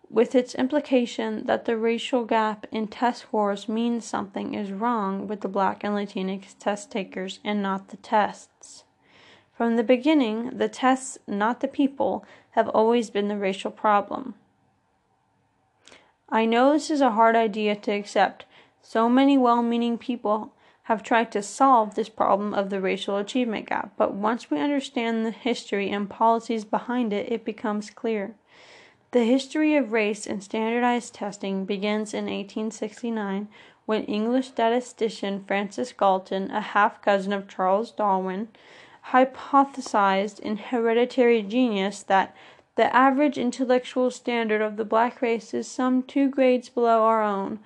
with 0.09 0.35
its 0.35 0.53
implication 0.55 1.45
that 1.47 1.65
the 1.65 1.75
racial 1.75 2.23
gap 2.23 2.67
in 2.71 2.87
test 2.87 3.23
scores 3.23 3.67
means 3.67 4.05
something 4.05 4.53
is 4.53 4.71
wrong 4.71 5.27
with 5.27 5.41
the 5.41 5.47
black 5.47 5.83
and 5.83 5.95
Latinx 5.95 6.55
test 6.59 6.91
takers 6.91 7.39
and 7.43 7.63
not 7.63 7.89
the 7.89 7.97
tests. 7.97 8.83
From 9.57 9.75
the 9.75 9.83
beginning, 9.83 10.57
the 10.57 10.69
tests, 10.69 11.17
not 11.27 11.59
the 11.59 11.67
people, 11.67 12.25
have 12.51 12.69
always 12.69 13.09
been 13.09 13.27
the 13.27 13.37
racial 13.37 13.71
problem. 13.71 14.35
I 16.29 16.45
know 16.45 16.73
this 16.73 16.89
is 16.89 17.01
a 17.01 17.11
hard 17.11 17.35
idea 17.35 17.75
to 17.75 17.91
accept. 17.91 18.45
So 18.81 19.07
many 19.07 19.37
well 19.37 19.61
meaning 19.63 19.97
people 19.97 20.53
have 20.83 21.01
tried 21.01 21.31
to 21.31 21.41
solve 21.41 21.95
this 21.95 22.09
problem 22.09 22.53
of 22.53 22.69
the 22.69 22.81
racial 22.81 23.17
achievement 23.17 23.67
gap, 23.67 23.93
but 23.97 24.13
once 24.13 24.51
we 24.51 24.59
understand 24.59 25.25
the 25.25 25.31
history 25.31 25.89
and 25.89 26.09
policies 26.09 26.65
behind 26.65 27.13
it, 27.13 27.31
it 27.31 27.45
becomes 27.45 27.89
clear. 27.89 28.35
The 29.11 29.23
history 29.23 29.75
of 29.75 29.91
race 29.91 30.25
and 30.25 30.43
standardized 30.43 31.13
testing 31.13 31.65
begins 31.65 32.13
in 32.13 32.25
1869 32.25 33.47
when 33.85 34.03
English 34.05 34.47
statistician 34.47 35.43
Francis 35.45 35.93
Galton, 35.93 36.49
a 36.51 36.61
half 36.61 37.01
cousin 37.01 37.31
of 37.31 37.47
Charles 37.47 37.91
Darwin, 37.91 38.47
hypothesized 39.11 40.39
in 40.39 40.57
Hereditary 40.57 41.41
Genius 41.43 42.03
that 42.03 42.35
the 42.75 42.93
average 42.95 43.37
intellectual 43.37 44.09
standard 44.09 44.61
of 44.61 44.77
the 44.77 44.85
black 44.85 45.21
race 45.21 45.53
is 45.53 45.67
some 45.67 46.01
two 46.01 46.29
grades 46.29 46.69
below 46.69 47.03
our 47.03 47.21
own. 47.21 47.59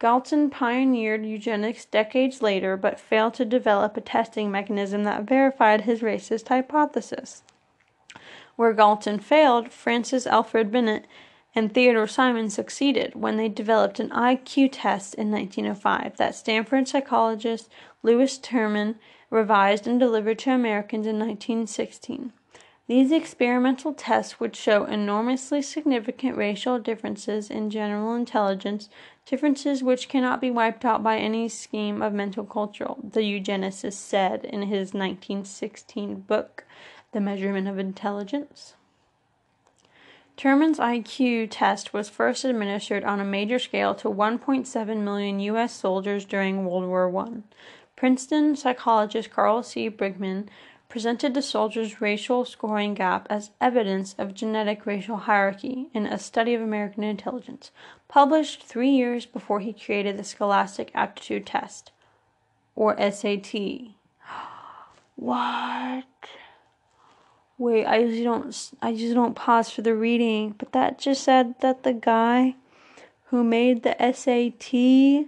Galton 0.00 0.50
pioneered 0.50 1.24
eugenics 1.24 1.84
decades 1.84 2.42
later, 2.42 2.76
but 2.76 2.98
failed 2.98 3.34
to 3.34 3.44
develop 3.44 3.96
a 3.96 4.00
testing 4.00 4.50
mechanism 4.50 5.04
that 5.04 5.22
verified 5.22 5.82
his 5.82 6.00
racist 6.00 6.48
hypothesis. 6.48 7.42
Where 8.56 8.72
Galton 8.72 9.20
failed, 9.20 9.72
Francis 9.72 10.26
Alfred 10.26 10.70
Binet 10.70 11.06
and 11.54 11.72
Theodore 11.72 12.08
Simon 12.08 12.50
succeeded 12.50 13.14
when 13.14 13.36
they 13.36 13.48
developed 13.48 14.00
an 14.00 14.10
IQ 14.10 14.70
test 14.72 15.14
in 15.14 15.30
1905 15.30 16.16
that 16.16 16.34
Stanford 16.34 16.88
psychologist 16.88 17.70
Lewis 18.02 18.38
Terman 18.38 18.96
revised 19.30 19.86
and 19.86 19.98
delivered 20.00 20.38
to 20.40 20.50
Americans 20.50 21.06
in 21.06 21.18
1916. 21.18 22.32
These 22.86 23.12
experimental 23.12 23.94
tests 23.94 24.38
would 24.38 24.54
show 24.54 24.84
enormously 24.84 25.62
significant 25.62 26.36
racial 26.36 26.78
differences 26.78 27.50
in 27.50 27.70
general 27.70 28.14
intelligence, 28.14 28.90
differences 29.26 29.82
which 29.82 30.08
cannot 30.08 30.40
be 30.40 30.50
wiped 30.50 30.84
out 30.84 31.02
by 31.02 31.16
any 31.16 31.48
scheme 31.48 32.02
of 32.02 32.12
mental 32.12 32.44
culture, 32.44 32.88
the 33.02 33.20
eugenicist 33.20 33.94
said 33.94 34.44
in 34.44 34.62
his 34.62 34.92
1916 34.92 36.20
book, 36.20 36.64
The 37.12 37.20
Measurement 37.20 37.68
of 37.68 37.78
Intelligence. 37.78 38.74
Terman's 40.36 40.78
IQ 40.78 41.48
test 41.50 41.92
was 41.92 42.08
first 42.08 42.44
administered 42.44 43.04
on 43.04 43.20
a 43.20 43.24
major 43.24 43.58
scale 43.58 43.94
to 43.94 44.08
1.7 44.08 44.96
million 44.98 45.38
U.S. 45.40 45.72
soldiers 45.72 46.24
during 46.24 46.64
World 46.64 46.86
War 46.86 47.16
I. 47.16 47.42
Princeton 47.96 48.56
psychologist 48.56 49.30
Carl 49.30 49.62
C. 49.62 49.88
Brigham 49.88 50.46
presented 50.94 51.34
the 51.34 51.42
soldiers' 51.42 52.00
racial 52.00 52.44
scoring 52.44 52.94
gap 52.94 53.26
as 53.28 53.50
evidence 53.60 54.14
of 54.16 54.32
genetic 54.32 54.86
racial 54.86 55.16
hierarchy 55.16 55.88
in 55.92 56.06
a 56.06 56.16
study 56.16 56.54
of 56.54 56.62
American 56.62 57.02
intelligence, 57.02 57.72
published 58.06 58.62
three 58.62 58.90
years 58.90 59.26
before 59.26 59.58
he 59.58 59.72
created 59.72 60.16
the 60.16 60.22
Scholastic 60.22 60.92
Aptitude 60.94 61.44
Test, 61.46 61.90
or 62.76 62.96
SAT. 63.10 63.54
What? 65.16 66.04
Wait, 67.58 67.84
I 67.84 67.98
usually 67.98 68.22
don't. 68.22 68.70
I 68.80 68.94
just 68.94 69.14
don't 69.14 69.34
pause 69.34 69.70
for 69.70 69.82
the 69.82 69.96
reading, 69.96 70.54
but 70.56 70.70
that 70.70 71.00
just 71.00 71.24
said 71.24 71.56
that 71.60 71.82
the 71.82 71.92
guy 71.92 72.54
who 73.30 73.42
made 73.42 73.82
the 73.82 73.96
SAT, 73.98 75.26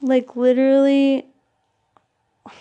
like 0.00 0.34
literally 0.34 1.31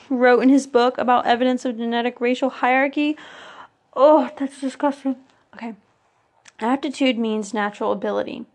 wrote 0.10 0.42
in 0.42 0.50
his 0.50 0.68
book 0.68 0.98
about 0.98 1.26
evidence 1.26 1.66
of 1.66 1.78
genetic 1.78 2.22
racial 2.22 2.50
hierarchy. 2.50 3.18
Oh, 3.96 4.30
that's 4.38 4.62
disgusting. 4.62 5.16
Okay. 5.56 5.76
Aptitude 6.60 7.18
means 7.18 7.54
natural 7.54 7.92
ability. 7.92 8.46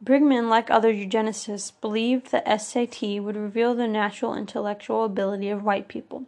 Brigham, 0.00 0.48
like 0.48 0.70
other 0.70 0.92
eugenicists, 0.92 1.72
believed 1.80 2.30
the 2.30 2.42
SAT 2.58 3.22
would 3.22 3.36
reveal 3.36 3.74
the 3.74 3.86
natural 3.86 4.34
intellectual 4.34 5.04
ability 5.04 5.48
of 5.48 5.62
white 5.62 5.88
people. 5.88 6.24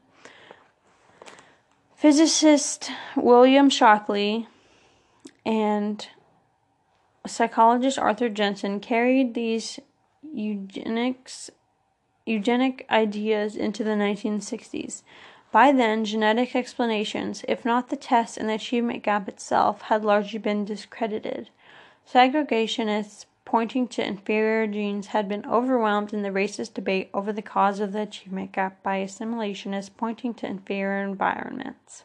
Physicist 1.97 2.91
William 3.17 3.69
Shockley 3.69 4.47
and 5.45 6.07
psychologist 7.27 7.99
Arthur 7.99 8.29
Jensen 8.29 8.79
carried 8.79 9.35
these 9.35 9.81
eugenics 10.33 11.51
eugenic 12.27 12.87
ideas 12.91 13.57
into 13.57 13.85
the 13.85 13.91
1960s. 13.91 15.03
By 15.53 15.71
then, 15.71 16.05
genetic 16.05 16.57
explanations, 16.57 17.45
if 17.47 17.65
not 17.65 17.89
the 17.89 17.97
test 17.97 18.37
and 18.37 18.49
the 18.49 18.55
achievement 18.55 19.03
gap 19.03 19.29
itself, 19.29 19.83
had 19.83 20.05
largely 20.05 20.39
been 20.39 20.65
discredited. 20.65 21.51
Segregationists 22.11 23.27
pointing 23.45 23.87
to 23.87 24.05
inferior 24.05 24.67
genes 24.67 25.09
had 25.09 25.29
been 25.29 25.47
overwhelmed 25.47 26.13
in 26.13 26.23
the 26.23 26.31
racist 26.31 26.75
debate 26.75 27.09
over 27.15 27.33
the 27.33 27.43
cause 27.43 27.79
of 27.79 27.93
the 27.93 28.01
achievement 28.01 28.53
gap 28.53 28.83
by 28.83 28.99
assimilationists 28.99 29.91
pointing 29.97 30.35
to 30.35 30.47
inferior 30.47 31.05
environments. 31.05 32.05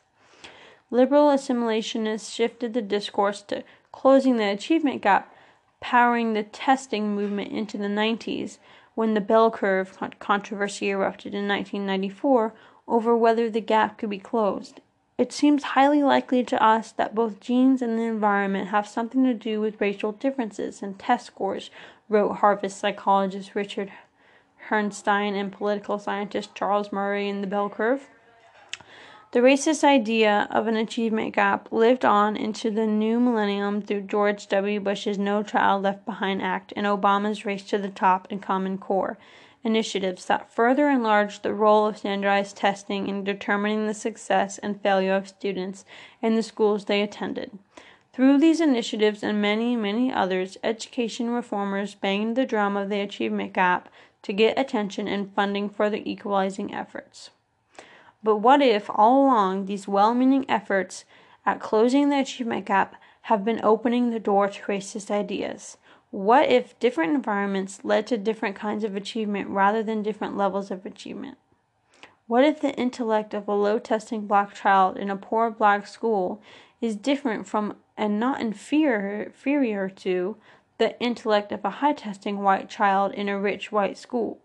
Liberal 0.92 1.30
assimilationists 1.30 2.34
shifted 2.34 2.74
the 2.74 2.82
discourse 2.82 3.42
to 3.44 3.64
closing 3.92 4.38
the 4.38 4.50
achievement 4.50 5.02
gap, 5.02 5.34
powering 5.80 6.34
the 6.34 6.44
testing 6.44 7.16
movement 7.16 7.52
into 7.52 7.78
the 7.78 7.88
90s, 7.88 8.58
when 9.00 9.14
the 9.14 9.22
bell 9.22 9.50
curve 9.50 9.98
controversy 10.20 10.90
erupted 10.90 11.34
in 11.34 11.48
1994 11.48 12.54
over 12.86 13.16
whether 13.16 13.50
the 13.50 13.62
gap 13.62 13.98
could 13.98 14.10
be 14.10 14.20
closed. 14.20 14.82
It 15.18 15.32
seems 15.32 15.72
highly 15.72 16.04
likely 16.04 16.44
to 16.44 16.62
us 16.62 16.92
that 16.92 17.16
both 17.16 17.40
genes 17.40 17.82
and 17.82 17.98
the 17.98 18.04
environment 18.04 18.72
have 18.72 18.86
something 18.86 19.24
to 19.24 19.34
do 19.34 19.62
with 19.62 19.80
racial 19.80 20.12
differences 20.12 20.84
in 20.84 20.96
test 20.96 21.28
scores, 21.28 21.70
wrote 22.10 22.40
Harvard 22.40 22.74
psychologist 22.74 23.56
Richard 23.56 23.90
Herrnstein 24.68 25.34
and 25.34 25.50
political 25.50 25.98
scientist 25.98 26.54
Charles 26.54 26.92
Murray 26.92 27.30
in 27.30 27.40
The 27.40 27.48
Bell 27.48 27.70
Curve. 27.70 28.10
The 29.32 29.42
racist 29.42 29.84
idea 29.84 30.48
of 30.50 30.66
an 30.66 30.76
achievement 30.76 31.36
gap 31.36 31.72
lived 31.72 32.04
on 32.04 32.36
into 32.36 32.72
the 32.72 32.88
new 32.88 33.20
millennium 33.20 33.80
through 33.80 34.08
George 34.08 34.48
W. 34.48 34.80
Bush's 34.80 35.20
No 35.20 35.44
Child 35.44 35.84
Left 35.84 36.04
Behind 36.04 36.42
Act 36.42 36.74
and 36.76 36.88
Obama's 36.88 37.46
Race 37.46 37.62
to 37.66 37.78
the 37.78 37.90
Top 37.90 38.28
and 38.32 38.42
Common 38.42 38.80
Core 38.80 39.20
initiatives 39.64 40.26
that 40.26 40.52
further 40.52 40.90
enlarged 40.90 41.44
the 41.44 41.54
role 41.54 41.86
of 41.86 42.00
standardized 42.00 42.58
testing 42.58 43.08
in 43.08 43.24
determining 43.24 43.86
the 43.86 43.94
success 43.94 44.58
and 44.58 44.82
failure 44.82 45.14
of 45.14 45.28
students 45.28 45.86
in 46.24 46.34
the 46.34 46.42
schools 46.42 46.86
they 46.86 47.04
attended. 47.04 47.60
Through 48.14 48.40
these 48.40 48.60
initiatives 48.60 49.22
and 49.22 49.40
many, 49.40 49.76
many 49.76 50.12
others, 50.12 50.58
education 50.64 51.30
reformers 51.30 51.94
banged 51.94 52.36
the 52.36 52.48
drum 52.48 52.76
of 52.76 52.90
the 52.90 53.02
achievement 53.02 53.54
gap 53.54 53.90
to 54.24 54.34
get 54.34 54.58
attention 54.58 55.08
and 55.08 55.32
funding 55.36 55.70
for 55.70 55.88
their 55.92 56.02
equalizing 56.04 56.74
efforts. 56.74 57.30
But 58.22 58.38
what 58.38 58.62
if 58.62 58.90
all 58.94 59.26
along 59.26 59.66
these 59.66 59.88
well 59.88 60.14
meaning 60.14 60.46
efforts 60.50 61.06
at 61.46 61.60
closing 61.60 62.10
the 62.10 62.20
achievement 62.20 62.66
gap 62.66 62.96
have 63.24 63.46
been 63.46 63.62
opening 63.64 64.10
the 64.10 64.20
door 64.20 64.50
to 64.50 64.62
racist 64.64 65.10
ideas? 65.10 65.78
What 66.12 66.50
if 66.50 66.78
different 66.80 67.14
environments 67.14 67.86
led 67.86 68.08
to 68.08 68.18
different 68.18 68.56
kinds 68.56 68.84
of 68.84 68.96
achievement 68.96 69.50
rather 69.50 69.84
than 69.84 70.02
different 70.02 70.36
levels 70.36 70.72
of 70.72 70.86
achievement? 70.86 71.38
What 72.28 72.44
if 72.44 72.62
the 72.62 72.76
intellect 72.76 73.34
of 73.34 73.48
a 73.48 73.54
low 73.54 73.80
testing 73.80 74.28
black 74.28 74.54
child 74.54 74.98
in 74.98 75.10
a 75.10 75.16
poor 75.16 75.50
black 75.50 75.88
school 75.88 76.42
is 76.82 76.96
different 76.96 77.48
from 77.48 77.78
and 77.98 78.20
not 78.20 78.40
inferior, 78.42 79.24
inferior 79.24 79.90
to 79.90 80.38
the 80.78 81.00
intellect 81.00 81.52
of 81.52 81.66
a 81.66 81.70
high 81.70 81.94
testing 81.94 82.40
white 82.40 82.70
child 82.70 83.14
in 83.14 83.30
a 83.30 83.40
rich 83.40 83.72
white 83.72 83.98
school? 83.98 84.40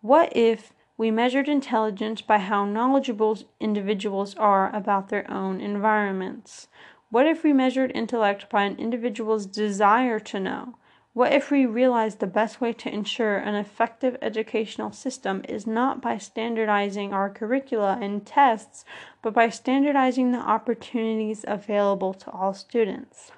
What 0.00 0.34
if 0.36 0.72
we 0.96 1.10
measured 1.10 1.48
intelligence 1.48 2.20
by 2.20 2.38
how 2.38 2.64
knowledgeable 2.64 3.38
individuals 3.60 4.34
are 4.36 4.74
about 4.74 5.08
their 5.08 5.30
own 5.30 5.60
environments. 5.60 6.68
What 7.10 7.26
if 7.26 7.42
we 7.42 7.52
measured 7.52 7.92
intellect 7.94 8.48
by 8.50 8.64
an 8.64 8.76
individual's 8.76 9.46
desire 9.46 10.18
to 10.20 10.40
know? 10.40 10.76
What 11.14 11.32
if 11.32 11.50
we 11.50 11.66
realized 11.66 12.20
the 12.20 12.26
best 12.26 12.60
way 12.62 12.72
to 12.72 12.88
ensure 12.88 13.36
an 13.36 13.54
effective 13.54 14.16
educational 14.22 14.92
system 14.92 15.42
is 15.46 15.66
not 15.66 16.00
by 16.00 16.16
standardizing 16.16 17.12
our 17.12 17.28
curricula 17.28 17.98
and 18.00 18.24
tests, 18.24 18.86
but 19.20 19.34
by 19.34 19.50
standardizing 19.50 20.32
the 20.32 20.38
opportunities 20.38 21.44
available 21.46 22.14
to 22.14 22.30
all 22.30 22.54
students? 22.54 23.30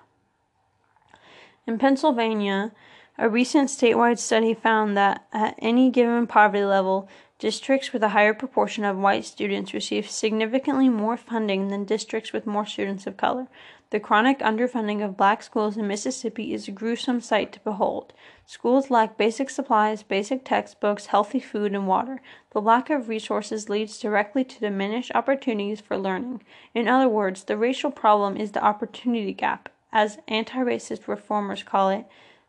In 1.67 1.79
Pennsylvania, 1.79 2.71
a 3.19 3.29
recent 3.29 3.71
statewide 3.71 4.19
study 4.19 4.55
found 4.55 4.97
that 4.97 5.27
at 5.33 5.57
any 5.59 5.91
given 5.91 6.29
poverty 6.29 6.65
level, 6.65 7.09
Districts 7.45 7.93
with 7.93 8.03
a 8.03 8.09
higher 8.09 8.33
proportion 8.33 8.87
of 8.87 8.97
white 8.97 9.27
students 9.27 9.75
receive 9.75 10.09
significantly 10.09 10.89
more 10.89 11.19
funding 11.19 11.69
than 11.69 11.85
districts 11.85 12.33
with 12.33 12.47
more 12.47 12.65
students 12.65 13.07
of 13.07 13.19
color. 13.19 13.49
The 13.91 14.01
chronic 14.01 14.39
underfunding 14.39 15.05
of 15.05 15.19
black 15.19 15.43
schools 15.43 15.77
in 15.77 15.87
Mississippi 15.87 16.55
is 16.55 16.69
a 16.69 16.71
gruesome 16.71 17.21
sight 17.21 17.53
to 17.53 17.61
behold. 17.61 18.15
Schools 18.47 18.89
lack 18.89 19.19
basic 19.19 19.51
supplies, 19.51 20.03
basic 20.03 20.43
textbooks, 20.43 21.05
healthy 21.05 21.39
food, 21.39 21.75
and 21.75 21.87
water. 21.87 22.23
The 22.53 22.63
lack 22.63 22.89
of 22.89 23.11
resources 23.11 23.69
leads 23.69 24.01
directly 24.01 24.45
to 24.45 24.61
diminished 24.61 25.13
opportunities 25.15 25.83
for 25.83 25.99
learning. 25.99 26.43
In 26.73 26.89
other 26.89 27.11
words, 27.11 27.45
the 27.45 27.59
racial 27.59 27.91
problem 27.91 28.39
is 28.39 28.53
the 28.53 28.65
opportunity 28.65 29.35
gap, 29.35 29.69
as 29.93 30.17
anti 30.29 30.61
racist 30.61 31.07
reformers 31.07 31.63
call 31.63 31.91
it, 31.91 32.07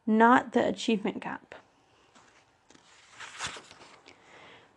not 0.07 0.53
the 0.53 0.65
achievement 0.65 1.19
gap. 1.19 1.53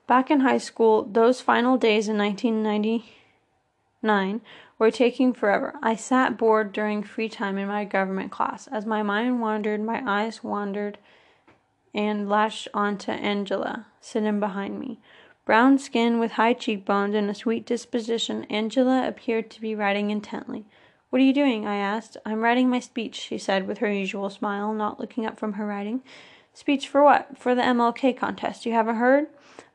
Back 0.09 0.31
in 0.31 0.41
high 0.41 0.59
school, 0.59 1.05
those 1.05 1.43
final 1.43 1.77
days 1.77 2.09
in 2.09 2.17
1999 2.17 4.41
were 4.79 4.91
taking 4.91 5.35
forever. 5.35 5.75
I 5.83 5.97
sat 5.97 6.39
bored 6.39 6.73
during 6.73 7.03
free 7.03 7.29
time 7.29 7.59
in 7.59 7.69
my 7.69 7.85
government 7.85 8.33
class. 8.33 8.69
As 8.69 8.87
my 8.87 9.03
mind 9.03 9.43
wandered, 9.43 9.83
my 9.83 10.03
eyes 10.07 10.43
wandered 10.43 10.97
and 11.95 12.27
latched 12.27 12.69
onto 12.73 13.13
Angela, 13.13 13.85
sitting 14.01 14.41
behind 14.41 14.81
me. 14.81 14.99
Brown 15.45 15.79
skin 15.79 16.19
with 16.19 16.33
high 16.33 16.55
cheekbones 16.55 17.15
and 17.15 17.29
a 17.29 17.35
sweet 17.35 17.67
disposition, 17.67 18.45
Angela 18.45 19.07
appeared 19.07 19.51
to 19.51 19.61
be 19.61 19.75
writing 19.75 20.11
intently. 20.11 20.65
What 21.11 21.21
are 21.21 21.25
you 21.25 21.35
doing? 21.35 21.67
I 21.67 21.77
asked. 21.77 22.17
I'm 22.25 22.41
writing 22.41 22.71
my 22.71 22.81
speech, 22.81 23.17
she 23.17 23.37
said 23.37 23.67
with 23.67 23.77
her 23.79 23.93
usual 23.93 24.31
smile, 24.31 24.73
not 24.73 24.99
looking 24.99 25.27
up 25.27 25.39
from 25.39 25.53
her 25.55 25.67
writing. 25.67 26.03
Speech 26.55 26.89
for 26.89 27.05
what? 27.05 27.37
For 27.37 27.55
the 27.55 27.61
MLK 27.61 28.17
contest. 28.17 28.65
You 28.65 28.73
haven't 28.73 28.97
heard? 28.97 29.27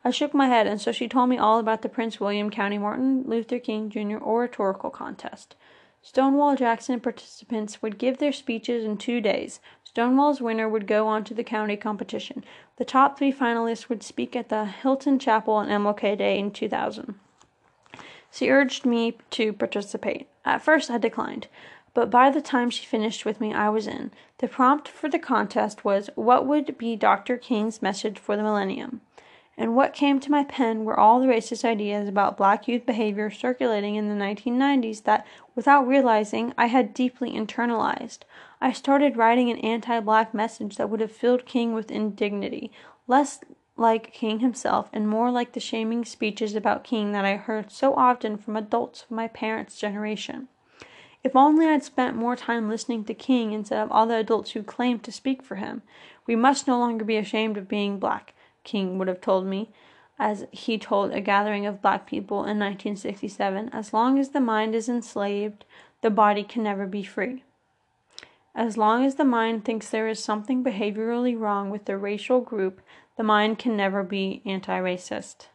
I 0.06 0.12
shook 0.12 0.34
my 0.34 0.48
head, 0.48 0.68
and 0.68 0.80
so 0.80 0.92
she 0.92 1.08
told 1.08 1.30
me 1.30 1.38
all 1.38 1.60
about 1.60 1.82
the 1.82 1.90
Prince 1.90 2.20
William 2.20 2.50
County 2.50 2.78
Martin 2.78 3.24
Luther 3.26 3.60
King 3.60 3.90
Jr. 3.90 4.18
oratorical 4.18 4.90
contest. 4.90 5.56
Stonewall 6.02 6.58
Jackson 6.58 7.00
participants 7.00 7.82
would 7.82 7.98
give 7.98 8.18
their 8.18 8.34
speeches 8.34 8.84
in 8.84 8.98
two 8.98 9.22
days. 9.22 9.62
Stonewall's 9.84 10.42
winner 10.42 10.68
would 10.68 10.88
go 10.88 11.08
on 11.08 11.24
to 11.24 11.34
the 11.34 11.44
county 11.44 11.78
competition. 11.78 12.44
The 12.76 12.84
top 12.84 13.18
three 13.18 13.32
finalists 13.32 13.88
would 13.88 14.04
speak 14.04 14.36
at 14.36 14.50
the 14.50 14.66
Hylton 14.66 15.18
Chapel 15.20 15.54
on 15.54 15.70
MLK 15.70 16.18
Day 16.18 16.38
in 16.38 16.52
2000. 16.52 17.16
She 18.32 18.50
urged 18.50 18.86
me 18.86 19.18
to 19.30 19.54
participate. 19.54 20.28
At 20.44 20.62
first, 20.62 20.90
I 20.92 20.98
declined, 20.98 21.48
but 21.94 22.10
by 22.10 22.30
the 22.30 22.42
time 22.42 22.70
she 22.70 22.86
finished 22.86 23.24
with 23.24 23.40
me, 23.40 23.54
I 23.54 23.70
was 23.70 23.88
in. 23.88 24.12
The 24.40 24.48
prompt 24.48 24.88
for 24.88 25.08
the 25.08 25.20
contest 25.20 25.86
was 25.86 26.10
What 26.16 26.46
would 26.48 26.78
be 26.78 26.96
Dr. 26.96 27.38
King's 27.38 27.82
message 27.82 28.18
for 28.18 28.36
the 28.36 28.44
millennium? 28.44 29.02
And 29.58 29.76
what 29.76 29.94
came 29.94 30.20
to 30.20 30.32
my 30.32 30.44
pen 30.44 30.84
were 30.84 31.00
all 31.00 31.20
the 31.20 31.28
racist 31.28 31.64
ideas 31.64 32.10
about 32.10 32.38
black 32.38 32.68
youth 32.68 32.86
behavior 32.86 33.30
circulating 33.30 33.96
in 33.96 34.10
the 34.10 34.24
1990s 34.24 35.04
that, 35.04 35.28
without 35.56 35.88
realizing, 35.88 36.54
I 36.58 36.66
had 36.66 36.94
deeply 36.94 37.32
internalized. 37.32 38.20
I 38.60 38.72
started 38.72 39.18
writing 39.18 39.52
an 39.52 39.60
anti 39.60 40.00
black 40.00 40.34
message 40.34 40.78
that 40.78 40.90
would 40.90 41.02
have 41.02 41.12
filled 41.12 41.46
King 41.46 41.74
with 41.74 41.92
indignity, 41.92 42.72
less 43.08 43.42
like 43.76 44.14
King 44.14 44.40
himself 44.40 44.90
and 44.94 45.08
more 45.08 45.32
like 45.32 45.54
the 45.54 45.60
shaming 45.60 46.06
speeches 46.06 46.56
about 46.56 46.84
King 46.84 47.12
that 47.12 47.26
I 47.26 47.36
heard 47.36 47.72
so 47.72 47.94
often 47.96 48.38
from 48.38 48.56
adults 48.56 49.04
of 49.04 49.12
my 49.12 49.28
parents' 49.28 49.80
generation. 49.80 50.48
If 51.24 51.36
only 51.36 51.68
I'd 51.68 51.84
spent 51.84 52.16
more 52.16 52.36
time 52.36 52.70
listening 52.70 53.06
to 53.06 53.14
King 53.14 53.54
instead 53.54 53.80
of 53.80 53.92
all 53.92 54.06
the 54.06 54.16
adults 54.16 54.52
who 54.52 54.64
claimed 54.64 55.04
to 55.04 55.12
speak 55.12 55.42
for 55.42 55.56
him. 55.56 55.82
We 56.28 56.36
must 56.36 56.68
no 56.68 56.78
longer 56.78 57.06
be 57.06 57.18
ashamed 57.18 57.58
of 57.58 57.68
being 57.68 57.98
black. 57.98 58.34
King 58.64 58.98
would 58.98 59.08
have 59.08 59.22
told 59.22 59.46
me, 59.46 59.70
as 60.20 60.46
he 60.52 60.78
told 60.78 61.12
a 61.12 61.22
gathering 61.22 61.66
of 61.66 61.82
black 61.82 62.06
people 62.06 62.40
in 62.40 62.60
1967, 62.60 63.70
as 63.70 63.94
long 63.94 64.20
as 64.20 64.30
the 64.30 64.40
mind 64.40 64.76
is 64.76 64.88
enslaved, 64.88 65.66
the 66.02 66.10
body 66.10 66.44
can 66.44 66.64
never 66.64 66.86
be 66.86 67.04
free. 67.04 67.44
As 68.56 68.78
long 68.78 69.04
as 69.04 69.16
the 69.16 69.26
mind 69.26 69.66
thinks 69.66 69.90
there 69.90 70.08
is 70.08 70.24
something 70.24 70.64
behaviorally 70.64 71.38
wrong 71.38 71.72
with 71.72 71.86
the 71.86 71.98
racial 71.98 72.40
group, 72.40 72.82
the 73.18 73.24
mind 73.24 73.58
can 73.58 73.76
never 73.76 74.04
be 74.04 74.42
anti 74.46 74.80
racist. 74.80 75.48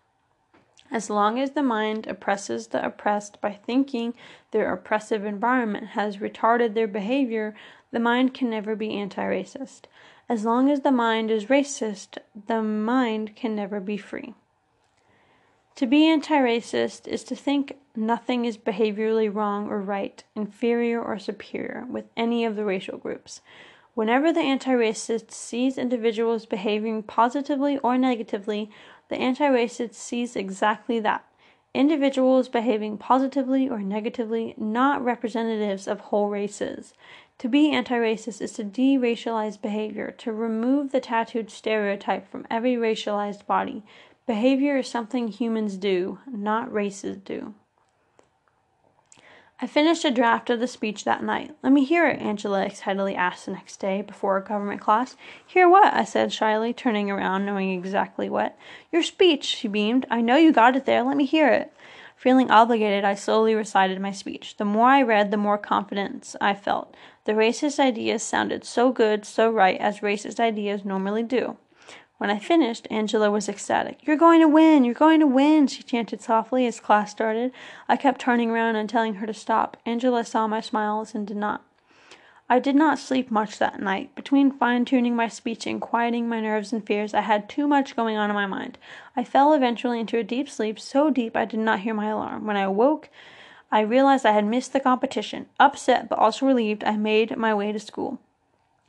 As 0.91 1.11
long 1.11 1.39
as 1.39 1.51
the 1.51 1.63
mind 1.63 2.07
oppresses 2.07 2.69
the 2.69 2.85
oppressed 2.85 3.41
by 3.41 3.53
thinking 3.53 4.15
their 4.51 4.73
oppressive 4.73 5.25
environment 5.25 5.89
has 5.89 6.17
retarded 6.17 6.75
their 6.75 6.89
behavior, 6.89 7.55
the 7.91 8.01
mind 8.01 8.35
can 8.35 8.51
never 8.51 8.75
be 8.75 8.95
anti 8.95 9.23
racist. 9.23 9.83
As 10.29 10.45
long 10.45 10.71
as 10.71 10.81
the 10.81 10.93
mind 10.93 11.31
is 11.31 11.47
racist, 11.47 12.19
the 12.47 12.63
mind 12.63 13.35
can 13.35 13.57
never 13.57 13.81
be 13.81 13.97
free. 13.97 14.35
To 15.77 15.87
be 15.87 16.07
anti 16.07 16.37
racist 16.37 17.07
is 17.07 17.25
to 17.25 17.37
think 17.37 17.79
nothing 17.97 18.45
is 18.45 18.59
behaviorally 18.59 19.33
wrong 19.33 19.69
or 19.69 19.81
right, 19.81 20.23
inferior 20.35 21.01
or 21.01 21.19
superior 21.19 21.87
with 21.89 22.07
any 22.17 22.45
of 22.45 22.57
the 22.57 22.65
racial 22.65 22.99
groups. 22.99 23.41
Whenever 23.95 24.33
the 24.33 24.41
anti 24.41 24.73
racist 24.73 25.31
sees 25.31 25.79
individuals 25.79 26.47
behaving 26.47 27.05
positively 27.05 27.79
or 27.79 27.97
negatively, 27.97 28.71
the 29.09 29.17
anti 29.17 29.49
racist 29.49 29.95
sees 29.95 30.37
exactly 30.37 31.01
that 31.01 31.25
individuals 31.75 32.49
behaving 32.49 32.99
positively 32.99 33.69
or 33.69 33.81
negatively, 33.81 34.55
not 34.57 35.05
representatives 35.05 35.87
of 35.87 36.01
whole 36.01 36.29
races. 36.29 36.95
To 37.39 37.49
be 37.49 37.71
anti 37.71 37.95
racist 37.95 38.41
is 38.41 38.53
to 38.55 38.65
de 38.65 38.97
racialize 38.97 39.61
behavior, 39.61 40.11
to 40.19 40.33
remove 40.33 40.91
the 40.91 41.01
tattooed 41.01 41.51
stereotype 41.51 42.29
from 42.29 42.47
every 42.51 42.75
racialized 42.75 43.47
body. 43.47 43.85
Behavior 44.27 44.79
is 44.79 44.89
something 44.89 45.29
humans 45.29 45.77
do, 45.77 46.19
not 46.27 46.73
races 46.73 47.19
do. 47.19 47.55
I 49.61 49.67
finished 49.67 50.05
a 50.05 50.13
draft 50.13 50.51
of 50.51 50.61
the 50.61 50.69
speech 50.69 51.05
that 51.05 51.25
night. 51.25 51.51
Let 51.65 51.73
me 51.73 51.85
hear 51.85 52.07
it, 52.07 52.21
Angela 52.21 52.65
excitedly 52.65 53.17
asked 53.17 53.45
the 53.45 53.51
next 53.51 53.79
day 53.79 54.03
before 54.03 54.37
a 54.37 54.45
government 54.45 54.81
class. 54.81 55.17
Hear 55.45 55.69
what? 55.69 55.93
I 55.93 56.05
said 56.05 56.33
shyly, 56.33 56.73
turning 56.73 57.11
around, 57.11 57.45
knowing 57.45 57.73
exactly 57.73 58.31
what. 58.31 58.57
Your 58.93 59.03
speech, 59.03 59.45
she 59.45 59.67
beamed. 59.67 60.07
I 60.09 60.21
know 60.21 60.37
you 60.37 60.53
got 60.53 60.77
it 60.77 60.85
there. 60.85 61.03
Let 61.03 61.17
me 61.17 61.25
hear 61.25 61.49
it. 61.49 61.73
Feeling 62.15 62.53
obligated, 62.53 63.05
I 63.05 63.17
slowly 63.17 63.57
recited 63.57 64.01
my 64.01 64.13
speech. 64.13 64.59
The 64.59 64.65
more 64.65 64.89
I 64.89 65.03
read, 65.03 65.33
the 65.33 65.37
more 65.37 65.59
confidence 65.59 66.37
I 66.41 66.55
felt. 66.55 66.95
The 67.25 67.33
racist 67.33 67.81
ideas 67.81 68.23
sounded 68.23 68.65
so 68.65 68.93
good, 68.93 69.25
so 69.25 69.51
right, 69.51 69.81
as 69.81 70.01
racist 70.01 70.39
ideas 70.39 70.85
normally 70.85 71.25
do. 71.25 71.57
When 72.19 72.31
I 72.31 72.41
finished, 72.41 72.89
Angela 72.91 73.31
was 73.31 73.49
ecstatic. 73.49 74.05
You're 74.05 74.17
going 74.17 74.41
to 74.41 74.49
win! 74.49 74.85
You're 74.85 74.93
going 74.93 75.21
to 75.21 75.27
win! 75.27 75.69
she 75.69 75.85
chanted 75.85 76.21
softly 76.21 76.67
as 76.67 76.81
class 76.81 77.13
started. 77.13 77.53
I 77.89 77.97
kept 77.97 78.21
turning 78.21 78.51
around 78.51 78.75
and 78.75 78.91
telling 78.91 79.15
her 79.15 79.27
to 79.27 79.33
stop. 79.33 79.77
Angela 79.87 80.25
saw 80.25 80.49
my 80.49 80.61
smiles 80.61 81.15
and 81.15 81.27
did 81.27 81.37
not. 81.37 81.65
I 82.51 82.59
did 82.59 82.75
not 82.75 82.99
sleep 82.99 83.31
much 83.31 83.59
that 83.59 83.79
night. 83.81 84.15
Between 84.17 84.51
fine 84.51 84.85
tuning 84.85 85.15
my 85.15 85.29
speech 85.29 85.65
and 85.65 85.81
quieting 85.81 86.29
my 86.29 86.41
nerves 86.41 86.73
and 86.73 86.85
fears, 86.85 87.15
I 87.15 87.21
had 87.21 87.49
too 87.49 87.69
much 87.69 87.95
going 87.95 88.17
on 88.17 88.31
in 88.31 88.35
my 88.35 88.47
mind. 88.47 88.79
I 89.15 89.23
fell 89.23 89.53
eventually 89.53 90.01
into 90.01 90.19
a 90.19 90.25
deep 90.25 90.49
sleep, 90.49 90.81
so 90.81 91.11
deep 91.11 91.37
I 91.37 91.45
did 91.45 91.61
not 91.61 91.81
hear 91.81 91.95
my 91.95 92.07
alarm. 92.07 92.47
When 92.47 92.57
I 92.57 92.63
awoke, 92.63 93.11
I 93.71 93.81
realized 93.81 94.27
I 94.27 94.33
had 94.33 94.47
missed 94.47 94.73
the 94.73 94.81
competition. 94.81 95.47
Upset, 95.61 96.09
but 96.09 96.19
also 96.19 96.47
relieved, 96.47 96.83
I 96.83 96.97
made 96.97 97.37
my 97.37 97.55
way 97.55 97.71
to 97.71 97.79
school. 97.79 98.19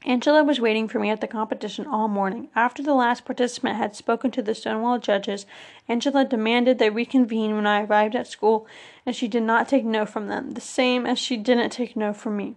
Angela 0.05 0.45
was 0.45 0.61
waiting 0.61 0.87
for 0.87 0.97
me 0.97 1.09
at 1.09 1.19
the 1.19 1.27
competition 1.27 1.85
all 1.85 2.07
morning. 2.07 2.47
After 2.55 2.81
the 2.81 2.93
last 2.93 3.25
participant 3.25 3.75
had 3.75 3.95
spoken 3.95 4.31
to 4.31 4.41
the 4.41 4.55
Stonewall 4.55 4.97
judges, 4.97 5.45
Angela 5.89 6.23
demanded 6.23 6.79
they 6.79 6.89
reconvene 6.89 7.55
when 7.55 7.67
I 7.67 7.83
arrived 7.83 8.15
at 8.15 8.27
school, 8.27 8.65
and 9.05 9.13
she 9.13 9.27
did 9.27 9.43
not 9.43 9.67
take 9.67 9.83
no 9.83 10.05
from 10.05 10.27
them, 10.27 10.51
the 10.51 10.61
same 10.61 11.05
as 11.05 11.19
she 11.19 11.35
didn't 11.35 11.71
take 11.71 11.97
no 11.97 12.13
from 12.13 12.37
me. 12.37 12.55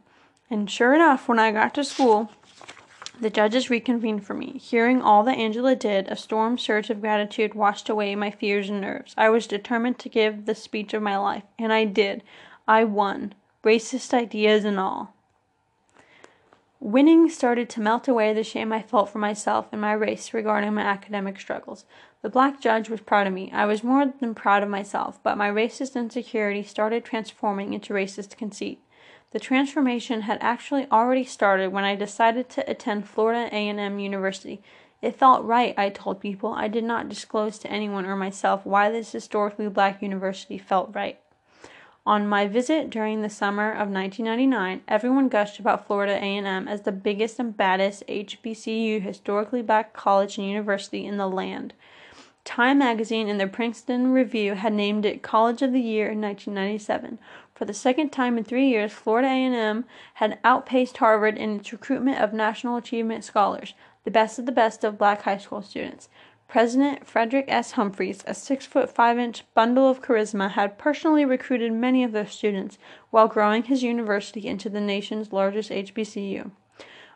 And 0.48 0.70
sure 0.70 0.94
enough, 0.94 1.28
when 1.28 1.40
I 1.40 1.50
got 1.50 1.74
to 1.74 1.84
school, 1.84 2.30
the 3.20 3.30
judges 3.30 3.70
reconvened 3.70 4.24
for 4.24 4.34
me. 4.34 4.58
Hearing 4.58 5.02
all 5.02 5.24
that 5.24 5.38
Angela 5.38 5.74
did, 5.74 6.08
a 6.08 6.16
storm 6.16 6.58
surge 6.58 6.90
of 6.90 7.00
gratitude 7.00 7.54
washed 7.54 7.88
away 7.88 8.14
my 8.14 8.30
fears 8.30 8.70
and 8.70 8.80
nerves. 8.80 9.14
I 9.16 9.30
was 9.30 9.48
determined 9.48 9.98
to 10.00 10.08
give 10.08 10.46
the 10.46 10.54
speech 10.54 10.94
of 10.94 11.02
my 11.02 11.16
life, 11.16 11.44
and 11.58 11.72
I 11.72 11.86
did. 11.86 12.22
I 12.68 12.84
won, 12.84 13.34
racist 13.64 14.14
ideas 14.14 14.64
and 14.64 14.78
all. 14.78 15.14
Winning 16.84 17.30
started 17.30 17.70
to 17.70 17.80
melt 17.80 18.08
away 18.08 18.32
the 18.32 18.42
shame 18.42 18.72
I 18.72 18.82
felt 18.82 19.08
for 19.08 19.20
myself 19.20 19.68
and 19.70 19.80
my 19.80 19.92
race 19.92 20.34
regarding 20.34 20.74
my 20.74 20.82
academic 20.82 21.38
struggles. 21.38 21.84
The 22.22 22.28
black 22.28 22.60
judge 22.60 22.88
was 22.88 23.00
proud 23.00 23.28
of 23.28 23.32
me. 23.32 23.52
I 23.52 23.66
was 23.66 23.84
more 23.84 24.12
than 24.18 24.34
proud 24.34 24.64
of 24.64 24.68
myself, 24.68 25.22
but 25.22 25.38
my 25.38 25.48
racist 25.48 25.94
insecurity 25.94 26.64
started 26.64 27.04
transforming 27.04 27.72
into 27.72 27.94
racist 27.94 28.36
conceit. 28.36 28.82
The 29.30 29.38
transformation 29.38 30.22
had 30.22 30.38
actually 30.40 30.88
already 30.90 31.22
started 31.22 31.70
when 31.70 31.84
I 31.84 31.94
decided 31.94 32.48
to 32.48 32.68
attend 32.68 33.08
Florida 33.08 33.48
A&M 33.54 34.00
University. 34.00 34.60
It 35.00 35.14
felt 35.14 35.44
right, 35.44 35.78
I 35.78 35.88
told 35.88 36.20
people. 36.20 36.52
I 36.52 36.66
did 36.66 36.82
not 36.82 37.08
disclose 37.08 37.60
to 37.60 37.70
anyone 37.70 38.06
or 38.06 38.16
myself 38.16 38.66
why 38.66 38.90
this 38.90 39.12
historically 39.12 39.68
black 39.68 40.02
university 40.02 40.58
felt 40.58 40.92
right. 40.96 41.20
On 42.04 42.26
my 42.26 42.48
visit 42.48 42.90
during 42.90 43.22
the 43.22 43.30
summer 43.30 43.70
of 43.70 43.88
1999, 43.88 44.82
everyone 44.88 45.28
gushed 45.28 45.60
about 45.60 45.86
Florida 45.86 46.14
A&M 46.14 46.66
as 46.66 46.80
the 46.80 46.90
biggest 46.90 47.38
and 47.38 47.56
baddest 47.56 48.02
HBCU 48.08 49.00
historically 49.00 49.62
black 49.62 49.92
college 49.92 50.36
and 50.36 50.48
university 50.48 51.06
in 51.06 51.16
the 51.16 51.28
land. 51.28 51.74
Time 52.44 52.78
magazine 52.78 53.28
in 53.28 53.38
their 53.38 53.46
Princeton 53.46 54.12
Review 54.12 54.54
had 54.54 54.72
named 54.72 55.06
it 55.06 55.22
College 55.22 55.62
of 55.62 55.72
the 55.72 55.80
Year 55.80 56.10
in 56.10 56.20
1997. 56.20 57.20
For 57.54 57.66
the 57.66 57.72
second 57.72 58.10
time 58.10 58.36
in 58.36 58.42
3 58.42 58.66
years, 58.66 58.90
Florida 58.90 59.28
A&M 59.28 59.84
had 60.14 60.40
outpaced 60.42 60.96
Harvard 60.96 61.38
in 61.38 61.60
its 61.60 61.72
recruitment 61.72 62.18
of 62.18 62.32
national 62.32 62.74
achievement 62.74 63.22
scholars, 63.22 63.74
the 64.02 64.10
best 64.10 64.40
of 64.40 64.46
the 64.46 64.50
best 64.50 64.82
of 64.82 64.98
black 64.98 65.22
high 65.22 65.38
school 65.38 65.62
students. 65.62 66.08
President 66.52 67.06
Frederick 67.06 67.46
S. 67.48 67.72
Humphries, 67.72 68.22
a 68.26 68.34
six 68.34 68.66
foot 68.66 68.90
five 68.90 69.18
inch 69.18 69.42
bundle 69.54 69.88
of 69.88 70.02
charisma, 70.02 70.50
had 70.50 70.76
personally 70.76 71.24
recruited 71.24 71.72
many 71.72 72.04
of 72.04 72.12
those 72.12 72.30
students 72.30 72.76
while 73.08 73.26
growing 73.26 73.62
his 73.62 73.82
university 73.82 74.46
into 74.46 74.68
the 74.68 74.78
nation's 74.78 75.32
largest 75.32 75.70
HBCU. 75.70 76.50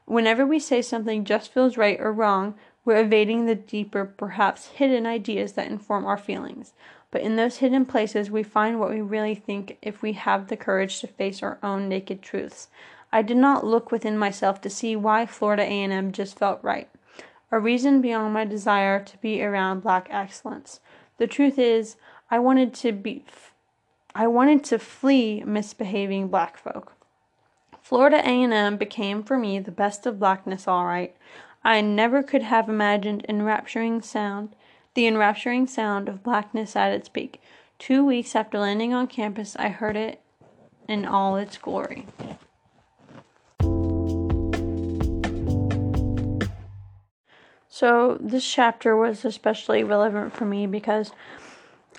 Whenever 0.06 0.46
we 0.46 0.58
say 0.58 0.80
something 0.80 1.22
just 1.22 1.52
feels 1.52 1.76
right 1.76 2.00
or 2.00 2.14
wrong, 2.14 2.54
we're 2.86 3.02
evading 3.02 3.44
the 3.44 3.54
deeper, 3.54 4.06
perhaps 4.06 4.68
hidden 4.68 5.04
ideas 5.04 5.52
that 5.52 5.70
inform 5.70 6.06
our 6.06 6.16
feelings. 6.16 6.72
But 7.10 7.20
in 7.20 7.36
those 7.36 7.58
hidden 7.58 7.84
places, 7.84 8.30
we 8.30 8.42
find 8.42 8.80
what 8.80 8.88
we 8.88 9.02
really 9.02 9.34
think 9.34 9.76
if 9.82 10.00
we 10.00 10.14
have 10.14 10.48
the 10.48 10.56
courage 10.56 11.00
to 11.00 11.08
face 11.08 11.42
our 11.42 11.58
own 11.62 11.90
naked 11.90 12.22
truths. 12.22 12.68
I 13.12 13.20
did 13.20 13.36
not 13.36 13.66
look 13.66 13.92
within 13.92 14.16
myself 14.16 14.62
to 14.62 14.70
see 14.70 14.96
why 14.96 15.26
Florida 15.26 15.62
A&M 15.62 16.12
just 16.12 16.38
felt 16.38 16.64
right, 16.64 16.88
a 17.50 17.60
reason 17.60 18.00
beyond 18.00 18.34
my 18.34 18.44
desire 18.44 19.02
to 19.02 19.18
be 19.18 19.42
around 19.42 19.80
black 19.80 20.08
excellence. 20.10 20.80
The 21.18 21.26
truth 21.26 21.58
is, 21.58 21.96
I 22.30 22.38
wanted 22.38 22.74
to 22.74 22.92
be 22.92 23.24
I 24.14 24.26
wanted 24.26 24.64
to 24.64 24.78
flee 24.78 25.42
misbehaving 25.44 26.28
black 26.28 26.56
folk. 26.56 26.94
Florida 27.82 28.16
A&M 28.16 28.78
became 28.78 29.22
for 29.22 29.36
me 29.36 29.58
the 29.58 29.70
best 29.70 30.06
of 30.06 30.18
blackness 30.18 30.66
all 30.66 30.86
right. 30.86 31.14
I 31.62 31.82
never 31.82 32.22
could 32.22 32.42
have 32.42 32.68
imagined 32.68 33.26
enrapturing 33.28 34.00
sound, 34.00 34.56
the 34.94 35.06
enrapturing 35.06 35.66
sound 35.66 36.08
of 36.08 36.22
blackness 36.22 36.74
at 36.74 36.92
its 36.92 37.08
peak. 37.10 37.42
Two 37.78 38.04
weeks 38.06 38.34
after 38.34 38.58
landing 38.58 38.94
on 38.94 39.06
campus, 39.06 39.54
I 39.56 39.68
heard 39.68 39.96
it 39.96 40.22
in 40.88 41.04
all 41.04 41.36
its 41.36 41.58
glory. 41.58 42.06
So, 47.78 48.16
this 48.18 48.50
chapter 48.50 48.96
was 48.96 49.26
especially 49.26 49.84
relevant 49.84 50.32
for 50.32 50.46
me 50.46 50.66
because 50.66 51.10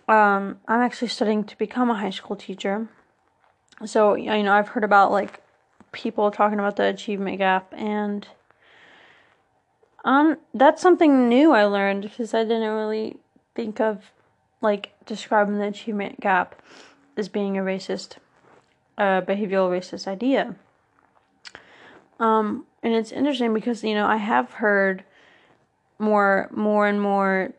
um, 0.08 0.58
I'm 0.68 0.82
actually 0.82 1.10
studying 1.10 1.44
to 1.44 1.56
become 1.56 1.92
a 1.92 1.94
high 1.94 2.10
school 2.10 2.36
teacher. 2.36 2.88
So, 3.86 4.16
you 4.16 4.42
know, 4.42 4.54
I've 4.54 4.70
heard 4.70 4.84
about 4.84 5.12
like 5.12 5.40
people 5.92 6.32
talking 6.32 6.58
about 6.58 6.78
the 6.78 6.86
achievement 6.86 7.38
gap, 7.38 7.72
and 7.78 8.28
um, 10.04 10.38
that's 10.52 10.82
something 10.82 11.30
new 11.30 11.52
I 11.52 11.66
learned 11.66 12.02
because 12.02 12.34
I 12.34 12.42
didn't 12.42 12.74
really 12.74 13.18
think 13.54 13.80
of 13.80 14.10
like 14.62 14.94
describing 15.06 15.60
the 15.60 15.68
achievement 15.68 16.20
gap 16.20 16.60
as 17.16 17.30
being 17.30 17.56
a 17.56 17.62
racist, 17.62 18.16
uh, 18.98 19.22
behavioral 19.22 19.70
racist 19.70 20.08
idea. 20.08 20.56
Um, 22.20 22.66
and 22.82 22.96
it's 22.96 23.12
interesting 23.12 23.54
because 23.54 23.84
you 23.84 23.94
know 23.94 24.08
I 24.08 24.18
have 24.18 24.54
heard 24.54 25.04
more 26.00 26.50
more 26.52 26.88
and 26.88 27.02
more 27.02 27.54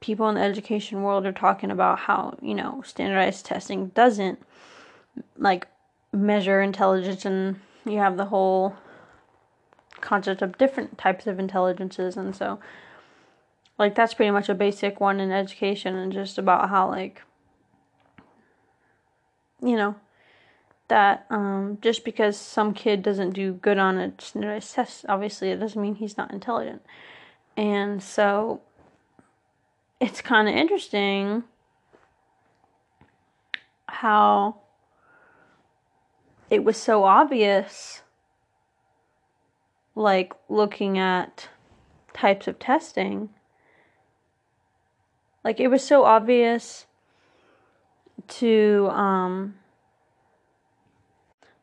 people 0.00 0.28
in 0.28 0.36
the 0.36 0.40
education 0.40 1.02
world 1.02 1.26
are 1.26 1.32
talking 1.32 1.70
about 1.70 1.98
how 1.98 2.36
you 2.40 2.54
know 2.54 2.82
standardized 2.86 3.44
testing 3.44 3.88
doesn't 3.88 4.40
like 5.36 5.66
measure 6.12 6.60
intelligence 6.60 7.24
and 7.24 7.60
you 7.84 7.98
have 7.98 8.16
the 8.16 8.26
whole 8.26 8.76
concept 10.00 10.42
of 10.42 10.58
different 10.58 10.98
types 10.98 11.26
of 11.26 11.38
intelligences. 11.38 12.16
And 12.16 12.34
so 12.34 12.58
like 13.78 13.94
that's 13.94 14.14
pretty 14.14 14.30
much 14.30 14.48
a 14.48 14.54
basic 14.54 15.00
one 15.00 15.20
in 15.20 15.30
education 15.30 15.96
and 15.96 16.12
just 16.12 16.38
about 16.38 16.68
how 16.68 16.88
like 16.88 17.22
you 19.62 19.76
know 19.76 19.94
that 20.88 21.24
um, 21.30 21.78
just 21.80 22.04
because 22.04 22.36
some 22.36 22.74
kid 22.74 23.02
doesn't 23.02 23.30
do 23.30 23.52
good 23.52 23.78
on 23.78 23.98
a 23.98 24.12
standardized 24.18 24.74
test 24.74 25.04
obviously 25.08 25.50
it 25.50 25.60
doesn't 25.60 25.80
mean 25.80 25.94
he's 25.94 26.16
not 26.16 26.32
intelligent 26.32 26.82
and 27.60 28.02
so 28.02 28.62
it's 30.00 30.22
kind 30.22 30.48
of 30.48 30.54
interesting 30.54 31.44
how 33.86 34.56
it 36.48 36.64
was 36.64 36.78
so 36.78 37.04
obvious 37.04 38.00
like 39.94 40.32
looking 40.48 40.96
at 40.96 41.50
types 42.14 42.48
of 42.48 42.58
testing. 42.58 43.28
Like 45.44 45.60
it 45.60 45.68
was 45.68 45.86
so 45.86 46.04
obvious 46.04 46.86
to 48.28 48.88
um 48.90 49.56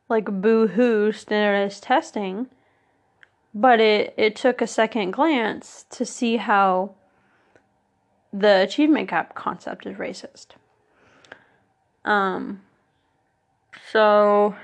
like 0.08 0.26
boo-hoo 0.26 1.10
standardized 1.10 1.82
testing 1.82 2.46
but 3.54 3.80
it, 3.80 4.14
it 4.16 4.36
took 4.36 4.60
a 4.60 4.66
second 4.66 5.12
glance 5.12 5.84
to 5.90 6.04
see 6.04 6.36
how 6.36 6.94
the 8.32 8.62
achievement 8.62 9.08
gap 9.08 9.34
concept 9.34 9.86
is 9.86 9.96
racist. 9.96 10.48
Um, 12.04 12.62
so, 13.90 14.54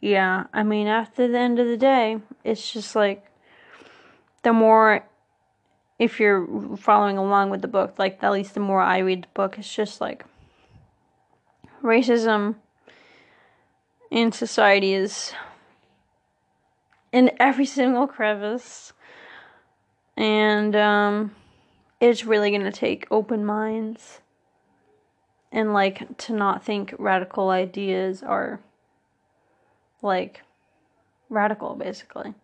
yeah, 0.00 0.44
I 0.52 0.62
mean, 0.62 0.86
after 0.86 1.26
the 1.26 1.38
end 1.38 1.58
of 1.58 1.66
the 1.66 1.76
day, 1.76 2.18
it's 2.44 2.72
just 2.72 2.94
like 2.94 3.24
the 4.42 4.52
more, 4.52 5.04
if 5.98 6.20
you're 6.20 6.76
following 6.76 7.18
along 7.18 7.50
with 7.50 7.62
the 7.62 7.68
book, 7.68 7.98
like 7.98 8.22
at 8.22 8.32
least 8.32 8.54
the 8.54 8.60
more 8.60 8.80
I 8.80 8.98
read 8.98 9.24
the 9.24 9.28
book, 9.34 9.58
it's 9.58 9.74
just 9.74 10.00
like 10.00 10.24
racism 11.82 12.56
in 14.10 14.32
society 14.32 14.94
is 14.94 15.32
in 17.12 17.30
every 17.38 17.66
single 17.66 18.06
crevice. 18.06 18.92
And 20.16 20.74
um, 20.74 21.34
it's 22.00 22.24
really 22.24 22.50
going 22.50 22.62
to 22.62 22.72
take 22.72 23.06
open 23.10 23.44
minds 23.44 24.20
and 25.50 25.72
like 25.72 26.16
to 26.18 26.32
not 26.32 26.64
think 26.64 26.94
radical 26.98 27.50
ideas 27.50 28.22
are 28.22 28.60
like 30.02 30.42
radical 31.28 31.74
basically. 31.74 32.34